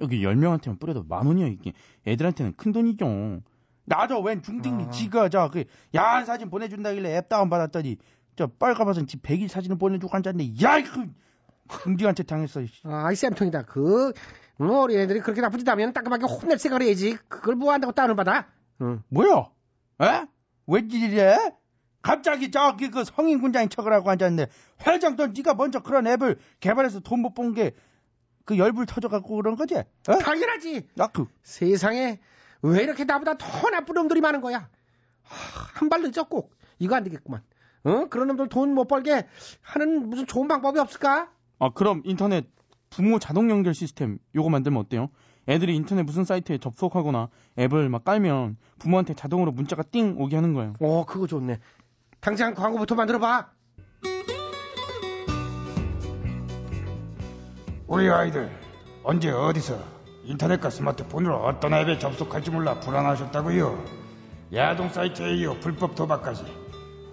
여기 0.00 0.20
10명한테만 0.22 0.78
뿌려도 0.80 1.04
만 1.04 1.26
원이야 1.26 1.46
이게. 1.46 1.72
애들한테는 2.06 2.54
큰 2.56 2.72
돈이죠. 2.72 3.40
나도 3.86 4.20
웬 4.22 4.42
중딩이 4.42 4.90
지가 4.90 5.28
저그 5.28 5.64
야한 5.94 6.24
사진 6.24 6.48
보내준다길래 6.50 7.16
앱 7.16 7.28
다운 7.28 7.50
받았더니 7.50 7.98
저 8.36 8.46
빨가벗은 8.46 9.06
지 9.06 9.18
100일 9.18 9.48
사진을 9.48 9.78
보내주고 9.78 10.14
앉았네 10.16 10.54
야그 10.60 11.06
중딩한테 11.84 12.22
당했어 12.24 12.64
씨. 12.66 12.80
아이 12.84 13.14
쌤통이다. 13.14 13.62
그 13.62 14.12
어, 14.58 14.64
어린애들이 14.64 15.20
그렇게 15.20 15.40
나쁜 15.40 15.58
짓 15.58 15.68
하면 15.68 15.92
따끔하게 15.92 16.24
혼낼 16.24 16.58
생각을 16.58 16.86
해야지. 16.86 17.16
그걸 17.28 17.54
뭐 17.56 17.72
한다고 17.72 17.92
다운을 17.92 18.16
받아? 18.16 18.46
응. 18.80 19.02
뭐야? 19.08 19.48
에? 20.02 20.26
웬일이래? 20.66 21.36
갑자기 22.04 22.50
저기 22.50 22.90
그 22.90 23.02
성인 23.04 23.40
군장인 23.40 23.68
척을 23.70 23.92
하고 23.92 24.10
앉았네. 24.10 24.46
회장 24.86 25.16
도 25.16 25.26
네가 25.28 25.54
먼저 25.54 25.80
그런 25.80 26.06
앱을 26.06 26.38
개발해서 26.60 27.00
돈 27.00 27.20
못 27.22 27.34
본 27.34 27.54
게 27.54 27.72
그 28.44 28.58
열불 28.58 28.84
터져갖고 28.84 29.36
그런 29.36 29.56
거지? 29.56 29.74
어? 29.76 29.84
당연하지. 30.20 30.86
아, 30.98 31.06
그. 31.06 31.24
세상에 31.42 32.20
왜 32.60 32.82
이렇게 32.82 33.04
나보다 33.04 33.38
더 33.38 33.70
나쁜 33.70 33.94
놈들이 33.94 34.20
많은 34.20 34.42
거야? 34.42 34.68
한 35.22 35.88
발 35.88 36.02
늦어 36.02 36.24
꼭. 36.28 36.54
이거 36.78 36.94
안 36.94 37.04
되겠구만. 37.04 37.42
어? 37.84 38.04
그런 38.10 38.28
놈들 38.28 38.50
돈 38.50 38.74
못 38.74 38.86
벌게 38.86 39.26
하는 39.62 40.10
무슨 40.10 40.26
좋은 40.26 40.46
방법이 40.46 40.78
없을까? 40.78 41.30
아 41.58 41.70
그럼 41.70 42.02
인터넷 42.04 42.44
부모 42.90 43.18
자동 43.18 43.48
연결 43.50 43.72
시스템 43.72 44.18
요거 44.34 44.50
만들면 44.50 44.78
어때요? 44.80 45.08
애들이 45.48 45.74
인터넷 45.76 46.02
무슨 46.02 46.24
사이트에 46.24 46.58
접속하거나 46.58 47.28
앱을 47.58 47.88
막 47.88 48.04
깔면 48.04 48.56
부모한테 48.78 49.14
자동으로 49.14 49.52
문자가 49.52 49.82
띵 49.82 50.16
오게 50.18 50.36
하는 50.36 50.52
거예요. 50.52 50.74
어, 50.80 51.04
그거 51.06 51.26
좋네. 51.26 51.58
당장 52.24 52.54
광고부터 52.54 52.94
만들어봐. 52.94 53.48
우리 57.86 58.08
아이들 58.08 58.50
언제 59.02 59.30
어디서 59.30 59.78
인터넷과 60.22 60.70
스마트폰으로 60.70 61.36
어떤 61.44 61.74
앱에 61.74 61.98
접속할지 61.98 62.50
몰라 62.50 62.80
불안하셨다고요. 62.80 63.84
야동 64.54 64.88
사이트에 64.88 65.34
이어 65.34 65.60
불법 65.60 65.94
도박까지 65.96 66.46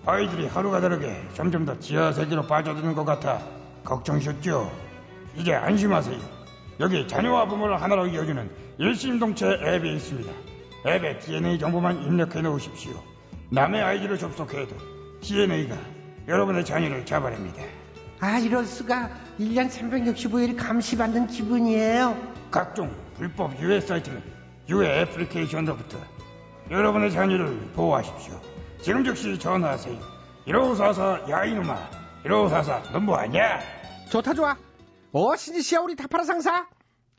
아이들이 0.05 0.47
하루가 0.47 0.79
다르게 0.79 1.21
점점 1.33 1.65
더 1.65 1.77
지하 1.77 2.13
세계로 2.13 2.47
빠져드는 2.47 2.95
것 2.95 3.03
같아 3.03 3.41
걱정이셨죠? 3.83 4.71
이제 5.35 5.53
안심하세요. 5.53 6.19
여기 6.79 7.05
자녀와 7.05 7.49
부모를 7.49 7.81
하나로 7.81 8.07
이어주는 8.07 8.49
일심동체 8.77 9.59
앱이 9.61 9.93
있습니다. 9.93 10.31
앱에 10.87 11.19
DNA 11.19 11.59
정보만 11.59 12.01
입력해 12.01 12.41
놓으십시오. 12.41 12.93
남의 13.49 13.81
아이디를 13.81 14.17
접속해도 14.17 15.00
DNA가 15.21 15.77
여러분의 16.27 16.65
자녀를 16.65 17.05
잡아냅니다. 17.05 17.63
아, 18.19 18.37
이럴 18.39 18.65
수가. 18.65 19.09
1년 19.39 19.69
365일 19.69 20.55
감시받는 20.57 21.27
기분이에요. 21.27 22.15
각종 22.51 22.93
불법 23.15 23.59
유해 23.59 23.79
사이트는 23.81 24.21
유해 24.69 25.01
애플리케이션으로부터 25.01 25.97
여러분의 26.69 27.11
자녀를 27.11 27.71
보호하십시오. 27.73 28.39
지금 28.81 29.03
즉시 29.03 29.37
전화하세요. 29.39 29.97
1544 30.45 31.29
야이누마 31.29 31.89
1544 32.23 32.91
넌 32.91 33.05
뭐하냐? 33.05 33.59
좋다 34.09 34.33
좋아. 34.33 34.57
어 35.11 35.35
신지씨야 35.35 35.79
우리 35.79 35.95
다파라 35.95 36.23
상사. 36.23 36.67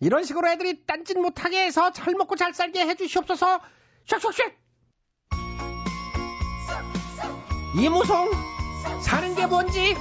이런 0.01 0.25
식으로 0.25 0.49
애들이 0.49 0.85
딴짓 0.87 1.19
못하게 1.19 1.65
해서 1.65 1.93
잘 1.93 2.15
먹고 2.15 2.37
잘 2.37 2.53
살게 2.55 2.81
해주시옵소서. 2.87 3.61
샥샥샥. 4.07 4.62
이무송 7.75 8.31
사는 9.01 9.35
게 9.35 9.47
뭔지 9.47 9.97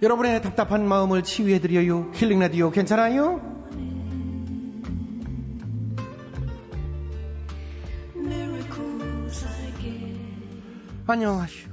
여러분의 0.00 0.42
답답한 0.42 0.86
마음을 0.86 1.22
치유해드려요. 1.24 2.12
힐링 2.14 2.38
라디오 2.38 2.70
괜찮아요? 2.70 3.40
안녕하시오. 11.06 11.68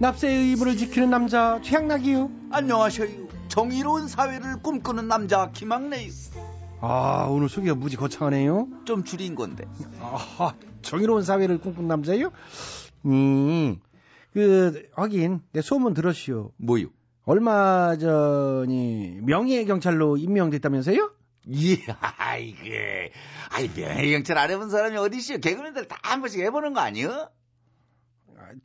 납세의 0.00 0.50
의무를 0.50 0.76
지키는 0.76 1.10
남자 1.10 1.60
최양락이요. 1.62 2.30
안녕하셔요. 2.52 3.08
정의로운 3.48 4.06
사회를 4.06 4.62
꿈꾸는 4.62 5.08
남자 5.08 5.50
김학래요. 5.50 6.10
아 6.82 7.26
오늘 7.28 7.48
소개가 7.48 7.74
무지 7.74 7.96
거창하네요. 7.96 8.68
좀 8.84 9.02
줄인 9.04 9.34
건데. 9.34 9.64
아하 10.00 10.54
정의로운 10.82 11.22
사회를 11.22 11.58
꿈꾸는 11.58 11.88
남자요? 11.88 12.30
음, 13.06 13.80
그 14.32 14.88
하긴 14.94 15.40
내 15.52 15.62
소문 15.62 15.94
들었시오. 15.94 16.52
뭐요? 16.56 16.86
얼마 17.30 17.96
전이 17.96 19.20
명예 19.22 19.64
경찰로 19.64 20.16
임명됐다면서요? 20.16 21.12
예, 21.52 21.76
아이게, 22.18 23.12
아이 23.50 23.68
명예 23.72 24.10
경찰 24.10 24.36
안 24.36 24.50
해본 24.50 24.68
사람이 24.68 24.96
어디 24.96 25.18
있어요? 25.18 25.38
개그맨들 25.38 25.86
다 25.86 25.96
한 26.02 26.20
번씩 26.22 26.40
해보는 26.40 26.72
거 26.72 26.80
아니요? 26.80 27.30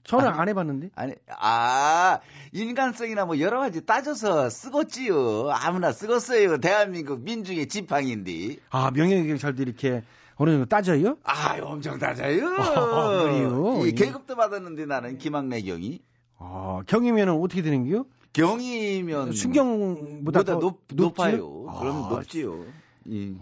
저는 0.03 0.29
안 0.29 0.49
해봤는데. 0.49 0.89
아니, 0.95 1.13
아, 1.39 2.19
인간성이나 2.53 3.25
뭐 3.25 3.39
여러 3.39 3.59
가지 3.59 3.85
따져서 3.85 4.47
쓰겄지요. 4.47 5.47
아무나 5.51 5.91
쓰겄어요. 5.91 6.59
대한민국 6.59 7.21
민중의 7.21 7.67
지팡인데. 7.67 8.55
아 8.71 8.89
명예 8.89 9.27
경찰도 9.27 9.61
이렇게 9.61 10.01
어느 10.37 10.49
정도 10.49 10.65
따져요? 10.65 11.17
아, 11.23 11.59
엄청 11.61 11.99
따져요. 11.99 12.47
아, 12.47 13.23
그래요? 13.25 13.85
이 13.85 13.91
계급도 13.91 14.35
받았는데 14.35 14.87
나는 14.87 15.19
김학래 15.19 15.61
경이. 15.61 15.99
아 16.39 16.81
경이면은 16.87 17.33
어떻게 17.39 17.61
되는겨? 17.61 18.05
경이면 18.35 19.31
순경보다 19.31 20.39
보다 20.39 20.53
더 20.53 20.59
높? 20.59 20.81
높아요. 20.93 21.63
그럼 21.63 22.03
아, 22.03 22.09
높지요. 22.09 22.65
예. 23.09 23.33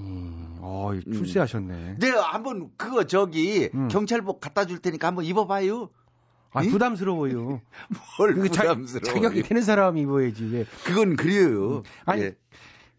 어, 0.60 0.92
출세하셨네. 1.04 1.98
내가 2.00 2.22
한번 2.22 2.70
그거 2.78 3.06
저기 3.06 3.70
경찰복 3.90 4.40
갖다 4.40 4.66
줄 4.66 4.78
테니까 4.80 5.08
한번 5.08 5.26
입어봐요. 5.26 5.90
아, 6.52 6.62
부담스러워요. 6.62 7.62
뭘 8.20 8.36
부담스러워요? 8.36 9.14
자격이 9.14 9.42
되는 9.42 9.64
사람이 9.64 10.02
입어야지, 10.02 10.46
왜. 10.46 10.66
그건 10.86 11.16
그래요. 11.16 11.82
아니, 12.06 12.22
예. 12.22 12.36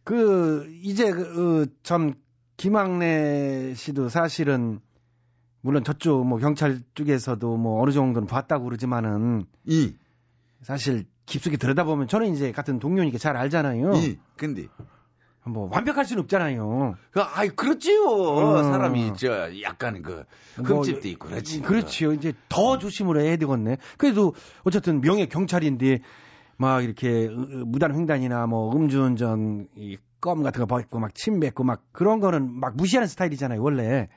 그, 0.03 0.69
이제, 0.83 1.13
그, 1.13 1.63
어, 1.63 1.67
참, 1.85 2.15
김학래 2.57 3.75
씨도 3.77 4.09
사실은, 4.09 4.81
물론 5.61 5.85
저쪽, 5.85 6.27
뭐, 6.27 6.39
경찰 6.41 6.83
쪽에서도 6.95 7.57
뭐, 7.57 7.81
어느 7.81 7.93
정도는 7.93 8.27
봤다고 8.27 8.65
그러지만은, 8.65 9.47
이. 9.65 9.95
사실, 10.63 11.07
깊숙이 11.27 11.57
들여다보면 11.57 12.09
저는 12.09 12.33
이제 12.35 12.53
같은 12.53 12.79
동료니까 12.79 13.19
잘 13.19 13.37
알잖아요. 13.37 13.95
이. 13.95 14.19
근데. 14.37 14.67
뭐, 15.47 15.69
완벽할 15.71 16.07
수는 16.07 16.23
없잖아요. 16.23 16.97
그, 17.11 17.21
아이, 17.21 17.51
그렇지요. 17.51 18.07
어. 18.07 18.63
사람이, 18.63 19.13
저, 19.17 19.51
약간 19.61 20.01
그, 20.01 20.25
흠집도 20.57 21.07
있고, 21.09 21.29
그렇지. 21.29 21.61
그렇지요. 21.61 22.13
이제 22.13 22.33
더 22.49 22.79
조심을 22.79 23.21
해야 23.21 23.37
되겠네. 23.37 23.77
그래도 23.99 24.35
어쨌든 24.63 25.03
명예 25.03 25.27
경찰인데 25.27 26.01
막 26.57 26.83
이렇게 26.83 27.29
무단 27.29 27.95
횡단이나 27.95 28.47
뭐 28.47 28.75
음주운전 28.75 29.69
이껌 29.77 30.43
같은 30.43 30.61
거 30.61 30.67
벗고 30.67 30.99
막 30.99 31.13
침 31.15 31.41
뱉고 31.41 31.63
막 31.65 31.83
그런 31.93 32.21
거는 32.21 32.51
막 32.51 32.77
무시하는 32.77 33.07
스타일이잖아요, 33.07 33.61
원래. 33.63 34.09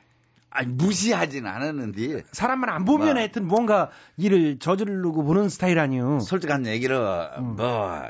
아니, 0.57 0.69
무시하진 0.69 1.45
않았는데. 1.45 2.23
사람만 2.31 2.69
안 2.71 2.83
보면 2.83 3.09
뭐. 3.09 3.15
하여튼 3.17 3.47
뭔가 3.47 3.91
일을 4.17 4.57
저지르고 4.57 5.23
보는 5.23 5.49
스타일 5.49 5.77
아니요. 5.77 6.19
솔직한 6.19 6.65
얘기로, 6.65 6.97
음. 7.37 7.55
뭐, 7.55 8.01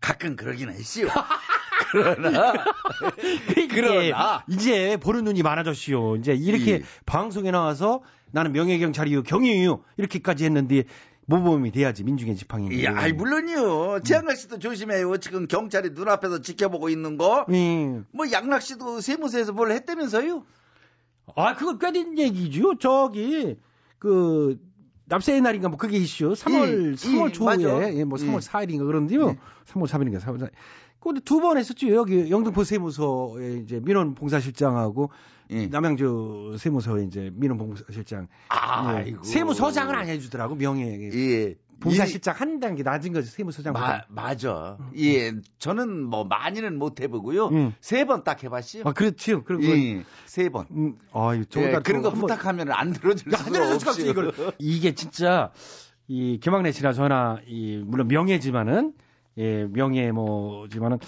가끔 0.00 0.34
그러긴 0.34 0.70
했시요. 0.70 1.08
그러나, 1.92 2.54
그러나 3.70 4.44
이제 4.48 4.96
보는 4.96 5.24
눈이 5.24 5.42
많아졌시요. 5.42 6.16
이제 6.16 6.32
이렇게 6.32 6.72
예. 6.72 6.82
방송에 7.04 7.50
나와서 7.50 8.00
나는 8.30 8.52
명예 8.52 8.78
경찰이요, 8.78 9.22
경위요 9.24 9.82
이렇게까지 9.98 10.44
했는데 10.44 10.84
모범이 11.26 11.70
돼야지 11.72 12.02
민중의 12.04 12.36
지팡이. 12.36 12.82
예, 12.82 12.86
아이, 12.88 13.12
물론이요. 13.12 14.00
최양락 14.04 14.36
씨도 14.36 14.58
조심해요. 14.58 15.16
지금 15.18 15.46
경찰이 15.46 15.90
눈앞에서 15.90 16.40
지켜보고 16.40 16.88
있는 16.88 17.18
거. 17.18 17.44
예. 17.52 18.00
뭐, 18.12 18.30
양락 18.32 18.62
씨도 18.62 19.00
세무서에서 19.00 19.52
뭘 19.52 19.70
했다면서요? 19.70 20.44
아, 21.36 21.54
그거 21.54 21.78
꽤 21.78 21.92
된 21.92 22.16
얘기죠. 22.18 22.76
저기, 22.78 23.56
그, 23.98 24.58
납세의 25.06 25.40
날인가 25.40 25.68
뭐 25.68 25.76
그게 25.76 25.96
이슈. 25.98 26.32
3월, 26.34 26.92
예, 26.92 26.94
3월 26.94 27.28
예, 27.28 27.32
초에, 27.32 27.44
맞아. 27.46 27.94
예, 27.94 28.04
뭐 28.04 28.16
3월 28.18 28.34
예. 28.34 28.38
4일인가 28.38 28.86
그런데요. 28.86 29.36
3월 29.66 29.86
3일인가 29.88 30.20
3월 30.20 30.38
4일. 30.38 30.50
근데 31.00 31.20
두 31.20 31.40
번 31.40 31.56
했었죠. 31.56 31.90
여기 31.94 32.30
영등포 32.30 32.62
세무서에 32.62 33.54
이제 33.64 33.80
민원 33.82 34.14
봉사실장하고 34.14 35.10
예. 35.50 35.66
남양주 35.66 36.56
세무서에 36.58 37.04
이제 37.04 37.30
민원 37.34 37.58
봉사실장. 37.58 38.28
아이고. 38.48 39.22
예. 39.24 39.26
세무서장은 39.28 39.94
안 39.94 40.06
해주더라고, 40.08 40.54
명예. 40.56 41.10
예. 41.12 41.54
봉사실장 41.80 42.34
한 42.36 42.60
단계 42.60 42.82
낮은 42.82 43.12
거지, 43.12 43.30
세무서장. 43.30 43.72
마, 43.72 44.02
맞아. 44.08 44.78
예, 44.98 45.32
저는 45.58 46.04
뭐 46.04 46.24
많이는 46.24 46.78
못 46.78 47.00
해보고요. 47.00 47.50
세번 47.80 48.24
딱 48.24 48.42
해봤어요. 48.44 48.82
아, 48.86 48.92
그렇지요. 48.92 49.42
그리고. 49.44 49.64
예, 49.64 50.04
세 50.26 50.48
번. 50.48 50.66
음, 50.70 50.98
아, 51.12 51.34
예, 51.34 51.44
그런 51.82 52.02
거 52.02 52.10
부탁하면 52.10 52.70
안 52.70 52.92
들어줄 52.92 53.32
수가 53.32 53.74
없어요. 53.74 54.10
이걸. 54.10 54.32
이게 54.58 54.94
진짜, 54.94 55.52
이, 56.06 56.38
김학래 56.40 56.72
씨나 56.72 56.92
저나, 56.92 57.38
이, 57.46 57.82
물론 57.84 58.08
명예지만은, 58.08 58.92
예, 59.38 59.64
명예 59.64 60.12
뭐지만은, 60.12 60.98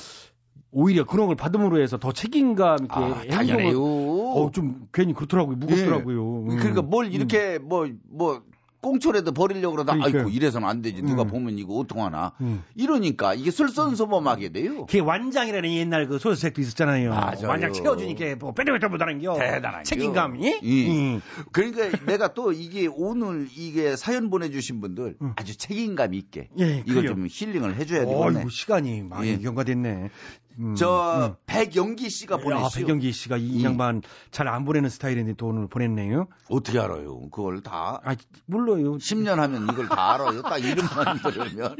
오히려 0.73 1.05
그런 1.05 1.27
걸 1.27 1.37
받음으로 1.37 1.81
해서 1.81 1.99
더 1.99 2.13
책임감 2.13 2.85
있게 2.85 2.95
아, 2.95 3.23
당연해요. 3.31 3.79
어, 3.83 4.51
좀 4.53 4.89
괜히 4.91 5.13
그렇더라고요. 5.13 5.57
무겁더라고요. 5.57 6.45
음. 6.45 6.57
그러니까 6.57 6.81
뭘 6.81 7.13
이렇게 7.13 7.59
뭐, 7.59 7.87
뭐, 8.09 8.43
꽁초라도 8.83 9.33
버리려고 9.33 9.77
그러다, 9.77 9.95
그러니까요. 9.95 10.23
아이고, 10.25 10.31
이래서는 10.31 10.69
안 10.69 10.83
되지. 10.83 11.03
누가 11.03 11.23
음. 11.23 11.29
보면 11.29 11.59
이거 11.59 11.75
어떡하나. 11.75 12.33
음. 12.41 12.63
이러니까 12.75 13.33
이게 13.35 13.51
솔선수범하게 13.51 14.51
돼요. 14.51 14.87
그게 14.87 14.99
완장이라는 15.01 15.73
옛날 15.73 16.09
그 16.09 16.19
소설책도 16.19 16.61
있었잖아요. 16.61 17.11
맞아요. 17.11 17.49
완장 17.49 17.73
채워주니까 17.73 18.37
뭐 18.37 18.53
빼빼빼 18.53 18.89
못하는 18.89 19.21
겨. 19.21 19.35
대단한 19.39 19.85
책임감이. 19.85 20.59
예. 20.63 20.89
음. 20.89 21.21
그러니까 21.53 21.97
내가 22.07 22.35
또 22.35 22.53
이게 22.53 22.89
오늘 22.93 23.49
이게 23.57 23.97
사연 23.97 24.29
보내주신 24.31 24.81
분들 24.81 25.17
아주 25.37 25.57
책임감 25.57 26.15
있게 26.15 26.49
예, 26.59 26.83
이거. 26.87 27.03
좀 27.03 27.27
힐링을 27.31 27.77
해줘야 27.77 28.01
되겠네. 28.05 28.39
어이구, 28.41 28.51
시간이 28.51 29.03
많이 29.03 29.29
예. 29.29 29.39
경과됐네. 29.39 30.11
음, 30.59 30.75
저 30.75 31.29
음. 31.31 31.35
백영기 31.47 32.11
씨가 32.11 32.37
아, 32.37 32.39
보냈어요. 32.39 32.85
백영기 32.87 33.13
씨가 33.13 33.37
이 33.37 33.61
예. 33.61 33.65
양반 33.65 34.03
잘 34.31 34.49
안 34.49 34.65
보내는 34.65 34.89
스타일인데 34.91 35.35
또 35.35 35.47
오늘 35.49 35.69
보냈네요. 35.69 36.29
어떻게 36.49 36.79
알아요? 36.79 37.29
그걸 37.31 37.63
다. 37.63 38.01
아, 38.05 38.15
몰라요. 38.47 38.97
10년 38.99 39.37
하면 39.37 39.65
이걸 39.71 39.89
다 39.89 40.15
알아요. 40.15 40.43
딱 40.43 40.59
이름만 40.59 41.21
들으면. 41.23 41.77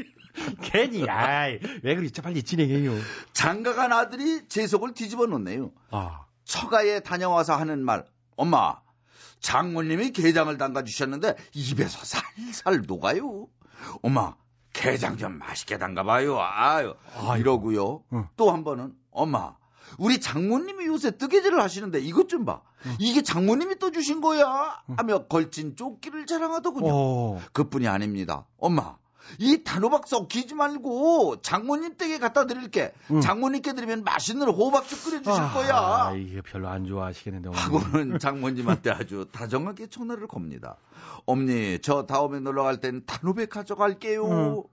괜히, 0.63 1.07
아이, 1.09 1.59
왜 1.83 1.95
그리 1.95 2.11
빨리 2.23 2.43
진행해요. 2.43 2.93
장가간 3.35 3.93
아들이 3.93 4.49
제 4.49 4.67
속을 4.67 4.95
뒤집어 4.95 5.27
놓네요. 5.27 5.71
아. 5.91 6.25
처가에 6.45 7.01
다녀와서 7.01 7.55
하는 7.55 7.85
말. 7.85 8.05
엄마, 8.37 8.81
장모님이 9.41 10.13
게장을 10.13 10.57
담가 10.57 10.83
주셨는데 10.85 11.37
입에서 11.55 11.99
살살 12.05 12.83
녹아요. 12.87 13.49
엄마, 14.03 14.35
게장 14.73 15.17
좀 15.17 15.39
맛있게 15.39 15.79
담가봐요. 15.79 16.39
아유, 16.41 16.95
이러고요. 17.39 18.03
또한 18.37 18.65
번은 18.65 18.95
엄마, 19.11 19.57
우리 19.99 20.21
장모님이 20.21 20.87
요새 20.87 21.17
뜨개질을 21.17 21.61
하시는데 21.61 22.01
이것 22.01 22.29
좀 22.29 22.45
봐. 22.45 22.63
이게 22.99 23.23
장모님이 23.23 23.79
떠주신 23.79 24.21
거야. 24.21 24.83
하며 24.97 25.27
걸친 25.27 25.77
조끼를 25.77 26.27
자랑하더군요. 26.27 26.91
어. 26.91 27.41
그뿐이 27.53 27.87
아닙니다. 27.89 28.47
엄마, 28.59 28.97
이 29.39 29.63
단호박 29.65 30.07
썩히지 30.09 30.55
말고 30.55 31.43
장모님 31.43 31.97
댁에 31.97 32.19
갖다 32.19 32.47
드릴게. 32.47 32.93
장모님께 33.23 33.73
드리면 33.75 34.05
맛있는 34.05 34.49
호박죽 34.49 35.05
끓여주실 35.05 35.33
아, 35.43 35.53
거야. 35.53 36.13
이게 36.17 36.41
별로 36.43 36.69
안 36.69 36.87
좋아하시겠는데. 36.87 37.49
어머니. 37.49 37.63
하고는 37.63 38.19
장모님한테 38.21 38.91
아주 38.91 39.27
다정하게 39.33 39.87
전화를 39.89 40.27
겁니다. 40.27 40.77
엄니, 41.27 41.79
저 41.81 42.05
다음에 42.07 42.41
놀러 42.41 42.63
갈 42.65 42.81
땐 42.81 43.03
단호백 43.07 43.49
가져갈게요. 43.51 44.65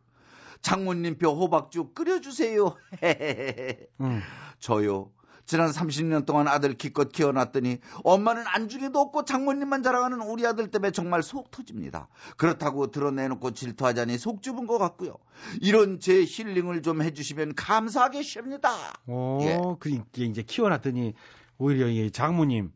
장모님표 0.62 1.30
호박죽 1.30 1.94
끓여주세요. 1.96 2.76
응. 4.02 4.22
저요. 4.60 5.12
지난 5.50 5.72
30년 5.72 6.28
동안 6.28 6.48
아들 6.48 6.76
기껏 6.76 7.12
키워놨더니 7.12 7.80
엄마는 8.04 8.44
안중에도 8.46 9.00
없고 9.00 9.26
장모님만 9.26 9.82
자랑하는 9.82 10.22
우리 10.22 10.46
아들 10.46 10.68
때문에 10.68 10.92
정말 10.92 11.24
속 11.24 11.50
터집니다. 11.50 12.08
그렇다고 12.38 12.92
드러내놓고 12.92 13.50
질투하자니 13.56 14.20
속 14.20 14.44
좁은 14.44 14.68
것 14.68 14.78
같고요. 14.78 15.16
이런 15.60 16.00
제 16.00 16.24
힐링을 16.24 16.84
좀 16.84 17.02
해주시면 17.02 17.56
감사하겠습니다. 17.56 18.70
어, 19.08 19.40
예. 19.42 19.58
그 19.80 19.90
이제 19.90 20.24
이제 20.24 20.44
키워놨더니 20.44 21.16
오히려 21.58 21.88
이 21.88 22.12
장모님 22.12 22.72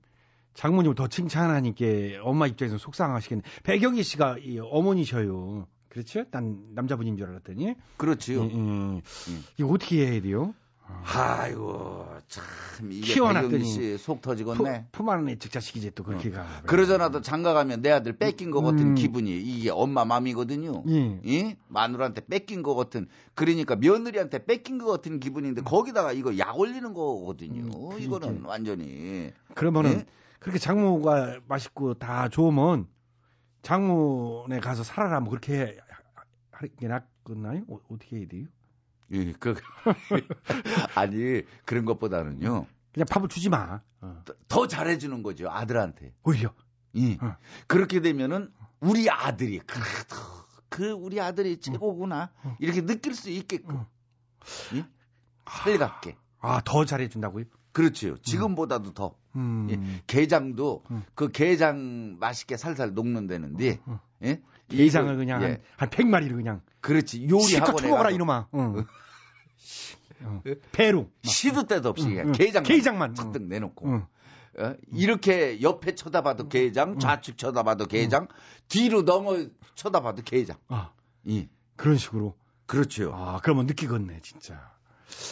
장모님을 0.56 0.96
더 0.96 1.08
칭찬하니까 1.08 1.86
엄마 2.24 2.48
입장에서 2.48 2.80
속상하시겠네. 2.80 3.44
배경희 3.62 4.02
씨가 4.02 4.38
이 4.40 4.58
어머니셔요. 4.58 5.68
그렇죠? 5.90 6.24
난 6.32 6.70
남자분인 6.74 7.18
줄 7.18 7.30
알았더니. 7.30 7.76
그렇지요. 7.98 8.42
음, 8.42 9.02
음. 9.28 9.44
이거 9.60 9.70
어떻게 9.70 10.08
해야 10.08 10.20
돼요? 10.24 10.56
아이고 11.06 12.08
참 12.28 12.44
이게 12.92 13.14
키워놨더니 13.14 13.66
씨속 13.66 14.22
터지겠네. 14.22 14.88
품 14.92 15.10
안에 15.10 15.38
직자식이지 15.38 15.92
또 15.92 16.04
그렇게 16.04 16.32
가. 16.32 16.46
그러잖아도 16.66 17.22
장가 17.22 17.54
가면 17.54 17.82
내 17.82 17.92
아들 17.92 18.18
뺏긴 18.18 18.52
것 18.52 18.62
같은 18.62 18.80
음. 18.80 18.96
기분이 18.96 19.32
이게 19.32 19.70
엄마 19.70 20.06
맘이거든요. 20.06 20.84
예. 20.88 21.20
이 21.24 21.56
마누라한테 21.68 22.26
뺏긴 22.26 22.64
것 22.64 22.76
같은 22.76 23.08
그러니까 23.36 23.76
며느리한테 23.76 24.46
뺏긴 24.46 24.78
것 24.78 24.86
같은 24.86 25.20
기분인데 25.20 25.62
음. 25.62 25.64
거기다가 25.64 26.12
이거 26.14 26.38
약 26.38 26.58
올리는 26.58 26.94
거거든요. 26.94 27.98
이거는 27.98 28.44
완전히 28.46 29.32
그러면은 29.56 29.92
예? 29.92 30.06
그렇게 30.40 30.60
장모가 30.60 31.40
맛있고 31.48 31.94
다 31.96 32.30
좋으면 32.30 32.88
장모네 33.62 34.60
가서 34.60 34.84
살아라 34.84 35.22
뭐 35.22 35.30
그렇게 35.30 35.78
하는 36.52 36.70
게 36.78 36.88
낫겠나요? 36.88 37.64
어, 37.68 37.80
어떻게 37.90 38.18
해야 38.18 38.28
돼요? 38.28 38.46
예, 39.14 39.34
그 39.40 39.56
아니 40.96 41.44
그런 41.66 41.86
것보다는요. 41.86 42.66
그냥 42.94 43.06
밥을 43.10 43.30
주지 43.30 43.50
마. 43.50 43.82
더, 44.26 44.34
더 44.48 44.68
잘해주는 44.68 45.24
거죠 45.24 45.50
아들한테. 45.50 46.14
오히려. 46.24 46.54
예. 46.98 47.18
그렇게 47.68 48.02
되면은 48.02 48.52
우리 48.80 49.10
아들이 49.10 49.60
그래도 49.60 50.16
그 50.70 50.92
우리 50.92 51.22
아들이 51.22 51.58
최고구나 51.58 52.32
이렇게 52.60 52.86
느낄 52.86 53.14
수 53.16 53.30
있게끔 53.30 53.86
예? 54.76 54.86
살갑게. 55.50 56.18
아, 56.40 56.62
더 56.66 56.84
잘해준다고요? 56.86 57.46
그렇죠. 57.72 58.18
지금보다도 58.18 58.94
더. 58.94 59.16
음. 59.36 59.68
예, 59.72 60.02
게장도 60.06 60.84
그 61.16 61.32
게장 61.32 62.18
맛있게 62.20 62.58
살살 62.58 62.94
녹는다는데 62.94 63.80
예? 64.24 64.42
게장을 64.78 65.14
이거, 65.14 65.18
그냥 65.20 65.44
예. 65.44 65.48
한, 65.48 65.60
한 65.78 65.90
100마리를 65.90 66.32
그냥 66.34 66.62
그렇지 66.82 67.28
요리 67.30 67.44
실컷 67.44 67.70
학원에 67.70 67.82
쳐먹어라 67.88 68.04
가서 68.04 68.16
이놈아. 68.16 68.48
응. 68.56 68.86
어. 70.26 70.42
배로. 70.72 71.10
시도 71.24 71.66
때도 71.68 71.90
없이 71.90 72.08
응, 72.08 72.28
응. 72.28 72.32
게장만, 72.32 72.64
게장만. 72.64 73.16
잔뜩 73.16 73.44
내놓고 73.44 73.88
응. 73.88 74.06
어? 74.58 74.76
이렇게 74.92 75.62
옆에 75.62 75.96
쳐다봐도 75.96 76.48
게장 76.48 77.00
좌측 77.00 77.38
쳐다봐도 77.38 77.88
게장 77.88 78.28
뒤로 78.68 79.02
넘어 79.02 79.38
쳐다봐도 79.76 80.22
게장 80.24 80.58
아, 80.68 80.92
예. 81.30 81.50
그런 81.76 81.98
식으로. 81.98 82.36
그렇죠. 82.66 83.12
아, 83.14 83.40
그러면 83.44 83.66
느끼겠네, 83.66 84.20
진짜. 84.22 84.72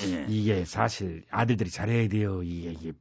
예. 0.07 0.25
이게 0.29 0.65
사실 0.65 1.23
아들들이 1.31 1.69
잘해야 1.69 2.07
돼요. 2.09 2.43
이게, 2.43 2.71
이게 2.71 2.93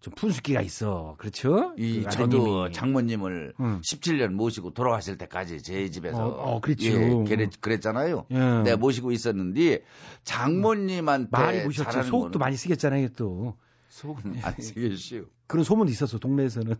좀 0.00 0.14
푼숙기가 0.14 0.60
있어. 0.62 1.16
그렇죠? 1.18 1.74
이 1.76 2.04
그 2.04 2.10
저도. 2.10 2.70
장모님을 2.70 3.54
응. 3.60 3.80
17년 3.80 4.28
모시고 4.32 4.72
돌아가실 4.72 5.18
때까지 5.18 5.62
제 5.62 5.88
집에서 5.90 6.18
어, 6.24 6.28
어, 6.56 6.60
그렇죠. 6.60 6.86
예, 6.86 7.24
그랬, 7.26 7.60
그랬잖아요. 7.60 8.26
예. 8.30 8.36
내가 8.64 8.76
모시고 8.76 9.10
있었는데 9.12 9.82
장모님한테 10.24 11.28
많이. 11.30 11.72
잘하는 11.74 12.04
속도 12.04 12.20
거는 12.24 12.38
많이 12.38 12.56
쓰겠잖아요, 12.56 13.08
또. 13.16 13.56
속은 13.88 14.36
안 14.42 14.54
쓰겠시오. 14.58 15.24
그런 15.48 15.64
소문도 15.64 15.90
있었어, 15.90 16.18
동네에서는. 16.18 16.72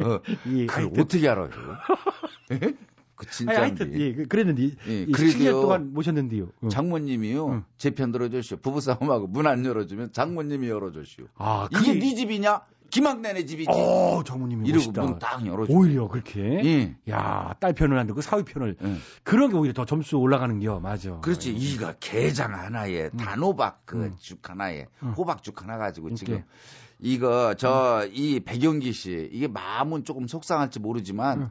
어, 0.00 0.20
이, 0.46 0.66
그걸 0.66 1.00
어떻게 1.00 1.28
알아요? 1.28 1.50
예? 3.14 3.16
그 3.16 3.26
진짜인데. 3.30 3.60
하여튼, 3.84 4.00
예, 4.00 4.12
그- 4.14 4.26
그랬는데, 4.26 4.62
예, 4.88 5.02
이 5.02 5.12
그래도요. 5.12 5.28
17년 5.38 5.50
동안 5.62 5.92
모셨는데요. 5.94 6.48
응. 6.64 6.68
장모님이요. 6.68 7.64
제편 7.76 8.12
들어주시오. 8.12 8.58
부부싸움하고 8.58 9.26
문 9.28 9.46
안 9.46 9.64
열어주면 9.64 10.12
장모님이 10.12 10.68
열어주시오. 10.68 11.26
아, 11.36 11.68
이게 11.70 11.78
그게- 11.92 11.98
네 11.98 12.14
집이냐? 12.14 12.62
김학래네 12.90 13.44
집이지. 13.46 13.68
어, 13.72 14.22
장모님이 14.24 14.68
이러고 14.68 14.84
멋있다. 14.92 15.02
문딱 15.02 15.46
열어줘. 15.46 15.72
오히려 15.72 16.06
그렇게. 16.06 16.40
예. 16.64 16.96
야, 17.10 17.54
딸 17.58 17.72
편을 17.72 17.98
안 17.98 18.06
듣고 18.06 18.20
사위 18.20 18.44
편을. 18.44 18.76
예. 18.84 18.94
그런 19.24 19.50
게 19.50 19.56
오히려 19.56 19.72
더 19.74 19.84
점수 19.84 20.16
올라가는 20.18 20.58
겨, 20.60 20.78
맞아. 20.78 21.18
그렇지. 21.20 21.52
이가 21.54 21.94
게장 21.98 22.54
하나에 22.54 23.10
음. 23.12 23.16
단호박 23.16 23.84
그죽 23.86 24.48
하나에 24.48 24.86
호박죽 25.16 25.60
하나 25.62 25.76
가지고 25.76 26.08
이렇게. 26.08 26.24
지금 26.24 26.44
이거 27.00 27.54
저이 27.54 28.40
백영기 28.40 28.92
씨 28.92 29.28
이게 29.32 29.48
마음은 29.48 30.04
조금 30.04 30.28
속상할지 30.28 30.78
모르지만 30.78 31.50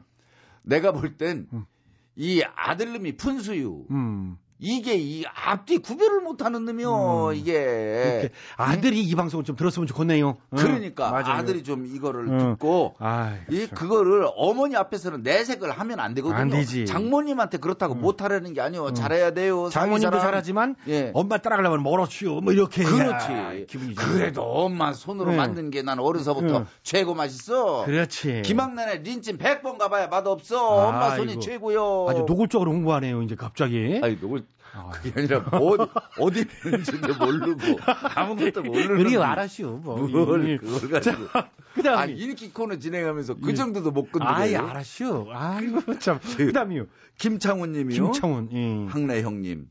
내가 0.64 0.92
볼 0.92 1.16
땐이 1.16 2.42
아들놈이 2.56 3.16
푼수유 3.16 3.86
음. 3.90 4.38
이게 4.58 4.94
이 4.96 5.24
앞뒤 5.34 5.78
구별을 5.78 6.20
못하는 6.20 6.64
놈이요 6.64 7.32
이게 7.34 7.52
이렇게 7.52 8.30
아들이 8.56 9.02
이 9.02 9.14
방송을 9.14 9.44
좀 9.44 9.56
들었으면 9.56 9.86
좋겠네요. 9.86 10.36
응. 10.52 10.56
그러니까 10.56 11.10
맞아요. 11.10 11.26
아들이 11.38 11.62
좀 11.64 11.86
이거를 11.86 12.28
응. 12.28 12.38
듣고 12.38 12.94
아이, 12.98 13.34
이 13.50 13.66
그거를 13.66 14.26
어머니 14.36 14.76
앞에서는 14.76 15.22
내색을 15.22 15.70
하면 15.70 16.00
안 16.00 16.14
되거든요. 16.14 16.38
안 16.38 16.48
되지. 16.50 16.86
장모님한테 16.86 17.58
그렇다고 17.58 17.94
못하라는 17.94 18.52
게 18.54 18.60
아니에요. 18.60 18.92
잘해야 18.92 19.32
돼요. 19.32 19.68
장모님도. 19.70 20.18
잘하지만 20.20 20.76
예. 20.88 21.10
엄마 21.14 21.38
따라가려면 21.38 21.82
멀어치요. 21.82 22.40
뭐 22.40 22.52
이렇게 22.52 22.84
그렇지. 22.84 23.66
기분이 23.68 23.94
그래도 23.94 24.42
엄마 24.42 24.92
손으로 24.92 25.30
응. 25.32 25.36
만든 25.36 25.70
게 25.70 25.84
난 25.84 25.98
어려서부터 25.98 26.58
응. 26.60 26.66
최고 26.82 27.14
맛있어. 27.14 27.84
그렇지. 27.84 28.40
김학란의 28.42 29.02
린찜 29.02 29.36
100번 29.36 29.76
가봐야 29.76 30.06
맛없어. 30.06 30.86
엄마 30.88 31.14
손이 31.16 31.32
아이고. 31.32 31.40
최고요. 31.42 32.06
아주 32.08 32.24
노골적으로 32.26 32.72
홍보하네요. 32.72 33.20
이제 33.22 33.34
갑자기. 33.34 34.00
아니 34.02 34.16
노골 34.18 34.43
그게 34.92 35.12
아니라 35.16 35.44
어디 35.52 35.90
어디 36.18 36.46
있는지도 36.64 37.14
모르고 37.18 37.78
아무것도 38.14 38.62
모르는. 38.62 39.00
우리 39.00 39.16
알았슈. 39.16 39.80
뭐. 39.82 39.96
뭘 40.08 40.58
그걸 40.58 40.90
가지고. 40.90 41.28
그다음에 41.74 41.98
아 41.98 42.06
인기 42.06 42.52
코너 42.52 42.78
진행하면서 42.78 43.34
그 43.34 43.50
예. 43.50 43.54
정도도 43.54 43.90
못 43.90 44.08
아이 44.20 44.52
건드려요. 44.52 44.70
알았슈. 44.70 45.26
아이고 45.30 45.98
참. 45.98 46.18
그다음이요. 46.36 46.86
김창훈님이요. 47.18 48.02
김창훈. 48.02 48.48
예. 48.52 48.92
학래 48.92 49.22
형님. 49.22 49.68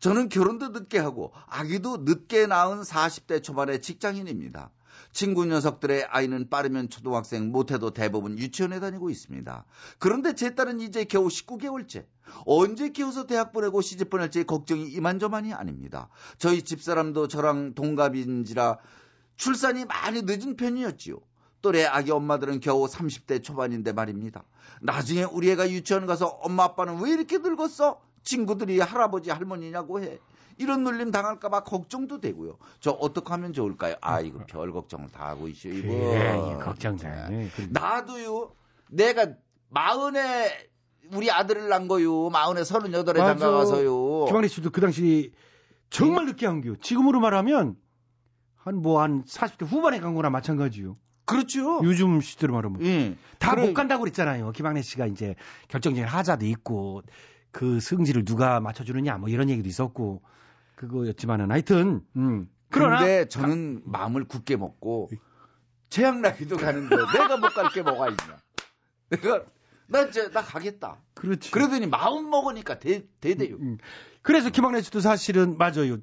저는 0.00 0.28
결혼도 0.28 0.68
늦게 0.68 0.98
하고 0.98 1.32
아기도 1.48 1.98
늦게 1.98 2.46
낳은 2.46 2.82
40대 2.82 3.42
초반의 3.42 3.80
직장인입니다. 3.80 4.70
친구 5.14 5.46
녀석들의 5.46 6.06
아이는 6.10 6.50
빠르면 6.50 6.90
초등학생, 6.90 7.52
못해도 7.52 7.92
대부분 7.92 8.36
유치원에 8.36 8.80
다니고 8.80 9.10
있습니다. 9.10 9.64
그런데 10.00 10.34
제 10.34 10.56
딸은 10.56 10.80
이제 10.80 11.04
겨우 11.04 11.28
19개월째. 11.28 12.04
언제 12.46 12.88
키워서 12.88 13.26
대학 13.26 13.52
보내고 13.52 13.80
시집 13.80 14.10
보낼지 14.10 14.42
걱정이 14.42 14.88
이만저만이 14.88 15.54
아닙니다. 15.54 16.08
저희 16.36 16.62
집사람도 16.62 17.28
저랑 17.28 17.74
동갑인지라 17.74 18.78
출산이 19.36 19.84
많이 19.84 20.22
늦은 20.22 20.56
편이었지요. 20.56 21.20
또래 21.62 21.84
아기 21.84 22.10
엄마들은 22.10 22.58
겨우 22.58 22.86
30대 22.86 23.42
초반인데 23.42 23.92
말입니다. 23.92 24.42
나중에 24.82 25.22
우리 25.22 25.48
애가 25.50 25.70
유치원 25.70 26.06
가서 26.06 26.26
엄마 26.26 26.64
아빠는 26.64 27.00
왜 27.00 27.10
이렇게 27.12 27.38
늙었어? 27.38 28.02
친구들이 28.24 28.80
할아버지 28.80 29.30
할머니냐고 29.30 30.02
해. 30.02 30.18
이런 30.58 30.84
놀림 30.84 31.10
당할까봐 31.10 31.64
걱정도 31.64 32.20
되고요. 32.20 32.58
저 32.80 32.90
어떻게 32.90 33.28
하면 33.30 33.52
좋을까요? 33.52 33.96
아 34.00 34.20
이거 34.20 34.40
별 34.46 34.72
걱정을 34.72 35.08
다 35.08 35.28
하고 35.28 35.48
있어요 35.48 35.72
이거. 35.74 35.92
예, 35.92 36.58
걱정돼. 36.62 37.50
나도요. 37.70 38.52
내가 38.90 39.28
마흔에 39.70 40.50
우리 41.12 41.30
아들을 41.30 41.68
낳은 41.68 41.88
거요. 41.88 42.30
마흔에 42.30 42.64
서른여덟에 42.64 43.20
맞아. 43.20 43.36
장가 43.36 43.58
가서요. 43.58 44.26
김학래 44.26 44.48
씨도 44.48 44.70
그 44.70 44.80
당시 44.80 45.32
정말 45.90 46.26
늦게 46.26 46.46
한 46.46 46.60
겨. 46.60 46.74
지금으로 46.80 47.20
말하면 47.20 47.76
한뭐 48.56 49.02
한 49.02 49.24
40대 49.24 49.66
후반에 49.66 50.00
간 50.00 50.14
거나 50.14 50.30
마찬가지요. 50.30 50.96
그렇죠. 51.26 51.80
요즘 51.82 52.20
시대로 52.20 52.54
말하면 52.54 52.84
예. 52.84 53.16
다못 53.38 53.64
그래. 53.64 53.72
간다고 53.72 54.00
그랬잖아요. 54.02 54.52
김학래 54.52 54.82
씨가 54.82 55.06
이제 55.06 55.34
결정적인 55.68 56.06
하자도 56.06 56.46
있고 56.46 57.02
그 57.50 57.80
승지를 57.80 58.24
누가 58.24 58.60
맞춰주느냐 58.60 59.16
뭐 59.18 59.28
이런 59.28 59.48
얘기도 59.48 59.68
있었고 59.68 60.22
그거였지만은 60.76 61.50
하여튼 61.50 62.02
음. 62.16 62.48
그러나 62.70 62.98
근데 62.98 63.28
저는 63.28 63.82
마음을 63.84 64.24
굳게 64.24 64.56
먹고 64.56 65.10
최양락이도 65.90 66.56
가는데 66.56 66.96
내가 66.96 67.36
못 67.36 67.54
갈 67.54 67.70
게 67.72 67.82
뭐가 67.82 68.08
있냐. 68.08 68.38
내가 69.10 69.44
나 69.86 70.00
이제 70.02 70.30
나 70.30 70.42
가겠다. 70.42 70.98
그렇지. 71.14 71.50
그러더니 71.50 71.86
마음 71.86 72.30
먹으니까 72.30 72.78
대, 72.78 73.04
대대요. 73.20 73.56
음. 73.56 73.78
그래서 74.22 74.50
김학래 74.50 74.80
씨도 74.82 75.00
사실은 75.00 75.56
맞아요. 75.58 75.98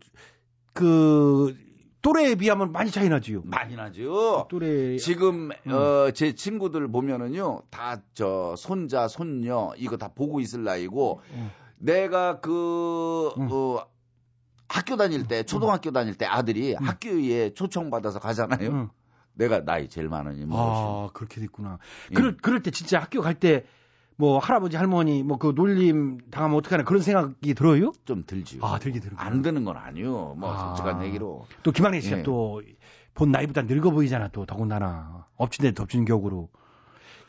그 0.73 1.55
또래에 2.01 2.35
비하면 2.35 2.71
많이 2.71 2.89
차이 2.89 3.09
나지요. 3.09 3.41
많이 3.45 3.75
나죠. 3.75 4.47
또래 4.49 4.97
지금 4.97 5.49
어, 5.67 6.11
제 6.11 6.33
친구들 6.33 6.87
보면은요 6.91 7.63
다 7.69 8.01
저 8.13 8.55
손자 8.57 9.07
손녀 9.07 9.73
이거 9.77 9.97
다 9.97 10.07
보고 10.13 10.39
있을 10.39 10.63
나이고 10.63 11.21
내가 11.77 12.39
그 12.39 13.29
어, 13.37 13.85
학교 14.71 14.95
다닐 14.97 15.27
때 15.27 15.43
초등학교 15.43 15.91
다닐 15.91 16.15
때 16.15 16.25
아들이 16.25 16.73
학교에 16.75 17.53
초청 17.53 17.89
받아서 17.89 18.19
가잖아요. 18.19 18.89
내가 19.33 19.63
나이 19.63 19.87
제일 19.89 20.07
많으니 20.09 20.45
뭐 20.45 21.07
아, 21.07 21.13
그렇게 21.13 21.39
됐구나. 21.41 21.77
그럴, 22.13 22.37
그럴 22.37 22.61
때 22.61 22.71
진짜 22.71 22.99
학교 22.99 23.21
갈 23.21 23.35
때 23.39 23.65
뭐 24.17 24.37
할아버지 24.37 24.77
할머니 24.77 25.23
뭐 25.23 25.37
그 25.39 25.53
놀림 25.55 26.19
당하면 26.29 26.57
어떡하나 26.57 26.83
그런 26.83 27.01
생각이 27.01 27.55
들어요? 27.55 27.91
좀 28.05 28.23
들지요. 28.27 28.63
아, 28.63 28.77
들게 28.77 28.99
들어. 28.99 29.15
안 29.17 29.41
드는 29.41 29.65
건 29.65 29.77
아니요. 29.77 30.35
뭐 30.37 30.53
아. 30.53 30.75
솔직한 30.75 31.03
얘기로. 31.05 31.47
또 31.63 31.71
김학래 31.71 31.99
씨가 32.01 32.19
예. 32.19 32.23
또본 32.23 33.31
나이보다 33.31 33.63
늙어 33.63 33.89
보이잖아 33.89 34.27
또 34.27 34.45
더군다나 34.45 35.25
엎친 35.37 35.63
데 35.63 35.71
덮친 35.73 36.05
격으로 36.05 36.49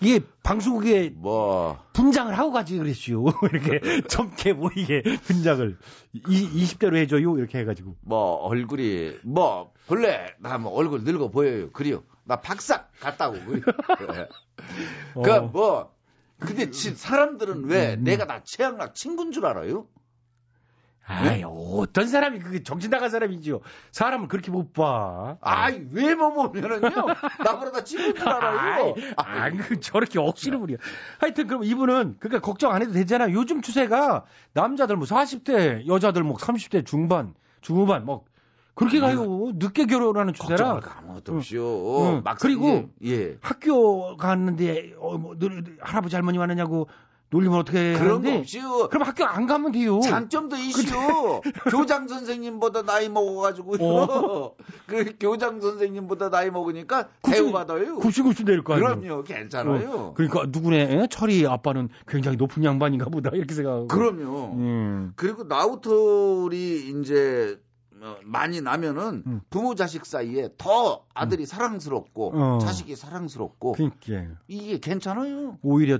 이게 0.02 0.20
방송국에 0.42 1.10
뭐 1.14 1.78
분장을 1.92 2.36
하고 2.36 2.50
가지 2.52 2.76
그랬슈 2.78 3.24
이렇게 3.52 3.80
젊게 4.08 4.52
보이게 4.54 5.02
분장을 5.24 5.78
이, 6.12 6.20
20대로 6.64 6.96
해줘요 6.96 7.38
이렇게 7.38 7.58
해가지고 7.58 7.96
뭐 8.00 8.34
얼굴이 8.46 9.18
뭐 9.22 9.72
본래 9.86 10.34
나 10.40 10.58
뭐 10.58 10.72
얼굴 10.72 11.04
늙어 11.04 11.28
보여요. 11.30 11.70
그래요. 11.70 12.02
나 12.24 12.40
박삭 12.40 12.90
같다고 13.00 13.38
그래요. 13.44 13.62
그러니까 15.14 15.38
어. 15.38 15.48
뭐 15.52 15.94
근데 16.38 16.70
지- 16.70 16.94
사람들은 16.94 17.64
왜 17.66 17.96
내가 17.96 18.24
나 18.26 18.42
최양락 18.42 18.94
친구인 18.94 19.30
줄 19.32 19.46
알아요? 19.46 19.86
아이 21.04 21.42
어떤 21.44 22.06
사람이 22.06 22.38
그게 22.38 22.62
정신 22.62 22.90
나간 22.90 23.10
사람이지요 23.10 23.60
사람을 23.90 24.28
그렇게 24.28 24.50
못 24.50 24.72
봐 24.72 25.36
아이 25.40 25.84
왜뭐 25.92 26.32
보면은요 26.32 26.88
나보다 27.44 27.72
다 27.72 27.84
친구인 27.84 28.14
줄 28.14 28.28
알아요. 28.28 28.94
아, 29.16 29.50
그 29.50 29.80
저렇게 29.80 30.18
억지로 30.18 30.60
부려. 30.60 30.76
하여튼 31.18 31.46
그럼 31.46 31.64
이분은 31.64 32.16
그러니까 32.20 32.40
걱정 32.40 32.72
안 32.72 32.80
해도 32.82 32.92
되잖아요. 32.92 33.34
요즘 33.34 33.60
추세가 33.62 34.24
남자들 34.54 34.96
뭐 34.96 35.06
40대, 35.06 35.86
여자들 35.86 36.22
뭐 36.22 36.36
30대 36.36 36.86
중반, 36.86 37.34
중후반 37.60 38.04
뭐 38.06 38.24
그렇게 38.74 39.00
가요. 39.00 39.50
늦게 39.54 39.84
결혼하는 39.86 40.32
추세라. 40.32 40.80
아무것도 40.98 41.36
없이요. 41.36 42.00
응. 42.16 42.22
막 42.24 42.38
그리고 42.40 42.88
예. 43.04 43.36
학교 43.42 44.16
갔는데 44.16 44.94
어, 44.98 45.18
뭐, 45.18 45.34
너, 45.38 45.48
할아버지 45.80 46.16
할머니 46.16 46.38
왔느냐고 46.38 46.88
놀리면 47.32 47.58
어떻게 47.58 47.94
그런 47.94 48.10
하는데 48.10 48.30
거 48.30 48.38
없이요. 48.40 48.88
그럼 48.90 49.08
학교 49.08 49.24
안 49.24 49.46
가면 49.46 49.72
돼요. 49.72 50.00
장점도 50.00 50.56
이슈. 50.56 50.84
교장 51.72 52.06
선생님보다 52.06 52.82
나이 52.82 53.08
먹어가지고요. 53.08 53.78
어. 53.80 54.54
그 54.86 55.16
교장 55.18 55.60
선생님보다 55.60 56.28
나이 56.28 56.50
먹으니까 56.50 57.08
대우받아요. 57.22 57.96
굽신굽신 57.96 58.44
내릴 58.44 58.62
거 58.62 58.74
아니에요. 58.74 59.00
그럼요, 59.00 59.24
괜찮아요. 59.24 59.90
어, 59.90 60.14
그러니까 60.14 60.44
누구네 60.46 60.82
에? 60.92 61.06
철이 61.10 61.46
아빠는 61.46 61.88
굉장히 62.06 62.36
높은 62.36 62.64
양반인가 62.64 63.06
보다 63.06 63.30
이렇게 63.32 63.54
생각하고. 63.54 63.88
그럼요. 63.88 64.52
음. 64.52 65.12
그리고 65.16 65.44
나우털이 65.44 66.90
이제 66.90 67.58
어, 68.02 68.16
많이 68.24 68.60
나면은 68.60 69.22
음. 69.26 69.40
부모 69.48 69.74
자식 69.74 70.04
사이에 70.04 70.50
더 70.58 71.06
아들이 71.14 71.46
사랑스럽고 71.46 72.32
어. 72.34 72.58
자식이 72.58 72.94
사랑스럽고 72.94 73.72
그러니까 73.72 74.34
이게 74.48 74.78
괜찮아요. 74.78 75.56
오히려 75.62 75.98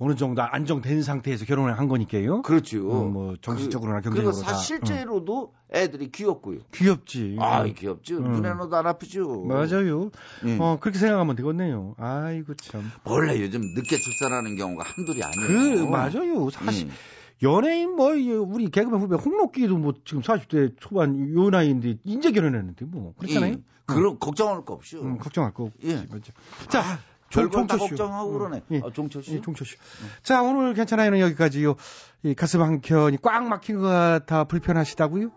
어느 0.00 0.14
정도 0.14 0.42
안정된 0.42 1.02
상태에서 1.02 1.44
결혼을 1.44 1.78
한 1.78 1.88
거니까요. 1.88 2.42
그렇죠. 2.42 2.88
어, 2.88 3.04
뭐 3.04 3.34
정신적으로나 3.40 3.98
그, 4.00 4.04
경제적으로 4.04 4.32
그리고 4.32 4.46
다. 4.46 4.54
사 4.54 4.58
실제로도 4.58 5.54
애들이 5.74 6.10
귀엽고요. 6.12 6.58
어. 6.58 6.64
귀엽지. 6.72 7.36
아, 7.40 7.64
귀엽죠. 7.64 8.18
음. 8.18 8.32
눈에 8.32 8.54
넣어도 8.54 8.76
안 8.76 8.86
아프죠. 8.86 9.44
맞아요. 9.44 10.10
음. 10.44 10.58
어 10.60 10.78
그렇게 10.80 10.98
생각하면 10.98 11.34
되겠네요. 11.34 11.96
아이고 11.98 12.54
참. 12.54 12.90
원래 13.04 13.40
요즘 13.40 13.60
늦게 13.74 13.98
출산하는 13.98 14.56
경우가 14.56 14.84
한둘이 14.84 15.20
그 15.20 15.26
아니에요. 15.26 15.88
맞아요. 15.88 16.50
사실 16.50 16.86
음. 16.86 16.92
연예인 17.42 17.94
뭐 17.96 18.14
이, 18.14 18.30
우리 18.32 18.70
개그맨 18.70 19.00
후배 19.00 19.16
홍록기도 19.16 19.76
뭐 19.78 19.94
지금 20.04 20.22
40대 20.22 20.74
초반 20.78 21.32
요 21.34 21.50
나이인데 21.50 21.98
인제 22.04 22.32
결혼했는데 22.32 22.84
뭐 22.84 23.14
그렇잖아요. 23.18 23.52
예. 23.52 23.62
그럼 23.86 24.18
걱정할 24.18 24.64
거 24.64 24.74
없죠. 24.74 25.00
음, 25.00 25.18
걱정할 25.18 25.54
거 25.54 25.64
없지. 25.64 25.88
예. 25.88 26.06
자, 26.68 26.80
아, 26.80 26.98
종철 27.30 27.78
씨. 27.78 27.88
걱정하고 27.88 28.32
그러네. 28.32 28.62
예. 28.72 28.80
아, 28.84 28.90
종철 28.92 29.22
씨. 29.22 29.34
예, 29.34 29.40
종철 29.40 29.66
씨. 29.66 29.76
자, 30.22 30.42
오늘 30.42 30.74
괜찮아요는 30.74 31.20
여기까지요. 31.20 31.76
이 32.22 32.34
가슴 32.34 32.62
한 32.62 32.80
켠이 32.80 33.18
꽉 33.22 33.44
막힌 33.44 33.80
것 33.80 33.88
같아 33.88 34.44
불편하시다고요? 34.44 35.30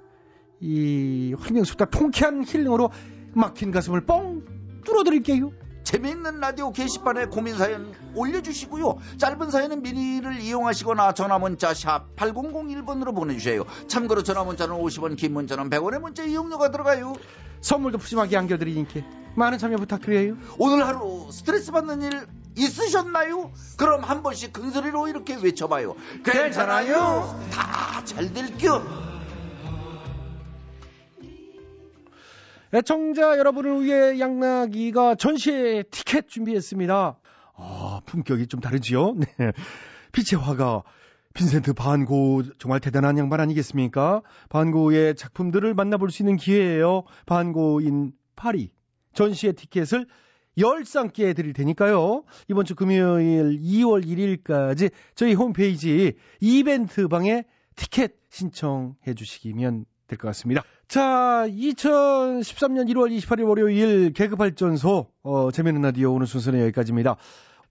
이 0.61 1.35
활명수다 1.39 1.85
통쾌한 1.85 2.45
힐링으로 2.45 2.91
막힌 3.33 3.71
가슴을 3.71 4.05
뻥 4.05 4.43
뚫어드릴게요. 4.85 5.51
재미있는 5.83 6.39
라디오 6.39 6.71
게시판에 6.71 7.25
고민 7.25 7.55
사연 7.55 7.91
올려주시고요. 8.13 8.97
짧은 9.17 9.49
사연은 9.49 9.81
미니를 9.81 10.39
이용하시거나 10.39 11.13
전화 11.13 11.39
문자 11.39 11.73
샵 11.73 12.15
8001번으로 12.15 13.15
보내주세요. 13.15 13.63
참고로 13.87 14.21
전화 14.21 14.43
문자는 14.43 14.75
50원, 14.75 15.17
긴 15.17 15.33
문자는 15.33 15.69
100원의 15.71 15.99
문자 15.99 16.23
이용료가 16.23 16.69
들어가요. 16.69 17.13
선물도 17.61 17.97
푸짐하게 17.97 18.37
안겨드리니까 18.37 19.01
많은 19.35 19.57
참여 19.57 19.77
부탁드려요. 19.77 20.35
오늘 20.57 20.85
하루 20.85 21.29
스트레스 21.31 21.71
받는 21.71 22.01
일 22.01 22.27
있으셨나요? 22.57 23.51
그럼 23.77 24.03
한 24.03 24.23
번씩 24.23 24.51
큰 24.53 24.71
소리로 24.71 25.07
이렇게 25.07 25.35
외쳐봐요. 25.35 25.95
괜찮아요? 26.23 27.39
다 27.51 27.91
잘 28.03 28.33
될겨. 28.33 28.81
애청자 32.73 33.37
여러분을 33.37 33.83
위해 33.83 34.19
양나기가 34.19 35.15
전시회 35.15 35.83
티켓 35.83 36.27
준비했습니다. 36.29 37.19
아, 37.57 38.01
품격이 38.05 38.47
좀 38.47 38.59
다르지요? 38.59 39.13
네. 39.15 39.51
빛의 40.13 40.41
화가 40.41 40.83
빈센트 41.33 41.73
반고 41.73 42.43
정말 42.59 42.79
대단한 42.79 43.17
양반 43.17 43.39
아니겠습니까? 43.41 44.21
반고의 44.49 45.15
작품들을 45.15 45.73
만나볼 45.73 46.11
수 46.11 46.23
있는 46.23 46.37
기회예요. 46.37 47.03
반고인 47.25 48.13
파리 48.35 48.71
전시회 49.13 49.51
티켓을 49.53 50.05
10쌍께 50.57 51.35
드릴 51.35 51.53
테니까요. 51.53 52.23
이번 52.49 52.65
주 52.65 52.75
금요일 52.75 53.59
2월 53.61 54.05
1일까지 54.05 54.91
저희 55.15 55.33
홈페이지 55.33 56.13
이벤트 56.39 57.07
방에 57.07 57.45
티켓 57.75 58.15
신청해 58.29 59.13
주시면 59.15 59.85
될 60.07 60.17
것 60.17 60.27
같습니다. 60.27 60.61
자, 60.89 61.45
2013년 61.47 62.89
1월 62.89 63.17
28일 63.17 63.47
월요일 63.47 64.11
개그발전소 64.11 65.07
어, 65.23 65.51
재미있는 65.51 65.83
라디오 65.83 66.13
오늘 66.13 66.27
순서는 66.27 66.59
여기까지입니다. 66.63 67.15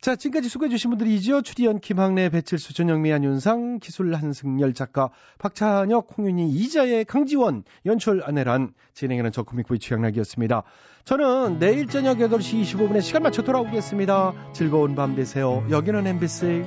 자, 0.00 0.16
지금까지 0.16 0.48
수고해주신 0.48 0.88
분들이죠. 0.92 1.42
추리연, 1.42 1.78
김학래, 1.78 2.30
배칠수, 2.30 2.72
전영미, 2.72 3.12
안윤상, 3.12 3.80
기술 3.80 4.14
한승열 4.14 4.72
작가, 4.72 5.10
박찬혁, 5.38 6.08
홍윤희, 6.16 6.48
이자의 6.48 7.04
강지원, 7.04 7.64
연출 7.84 8.22
안혜란, 8.24 8.72
진행하는 8.94 9.30
저 9.30 9.42
코믹보이 9.42 9.78
최양락이었습니다. 9.78 10.62
저는 11.04 11.58
내일 11.58 11.86
저녁 11.86 12.16
8시 12.16 12.62
25분에 12.62 13.02
시간 13.02 13.22
맞춰 13.22 13.42
돌아오겠습니다. 13.42 14.52
즐거운 14.54 14.94
밤 14.94 15.14
되세요. 15.14 15.66
여기는 15.68 16.06
MBC 16.06 16.64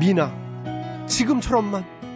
미나, 0.00 1.06
지금처럼만. 1.06 2.11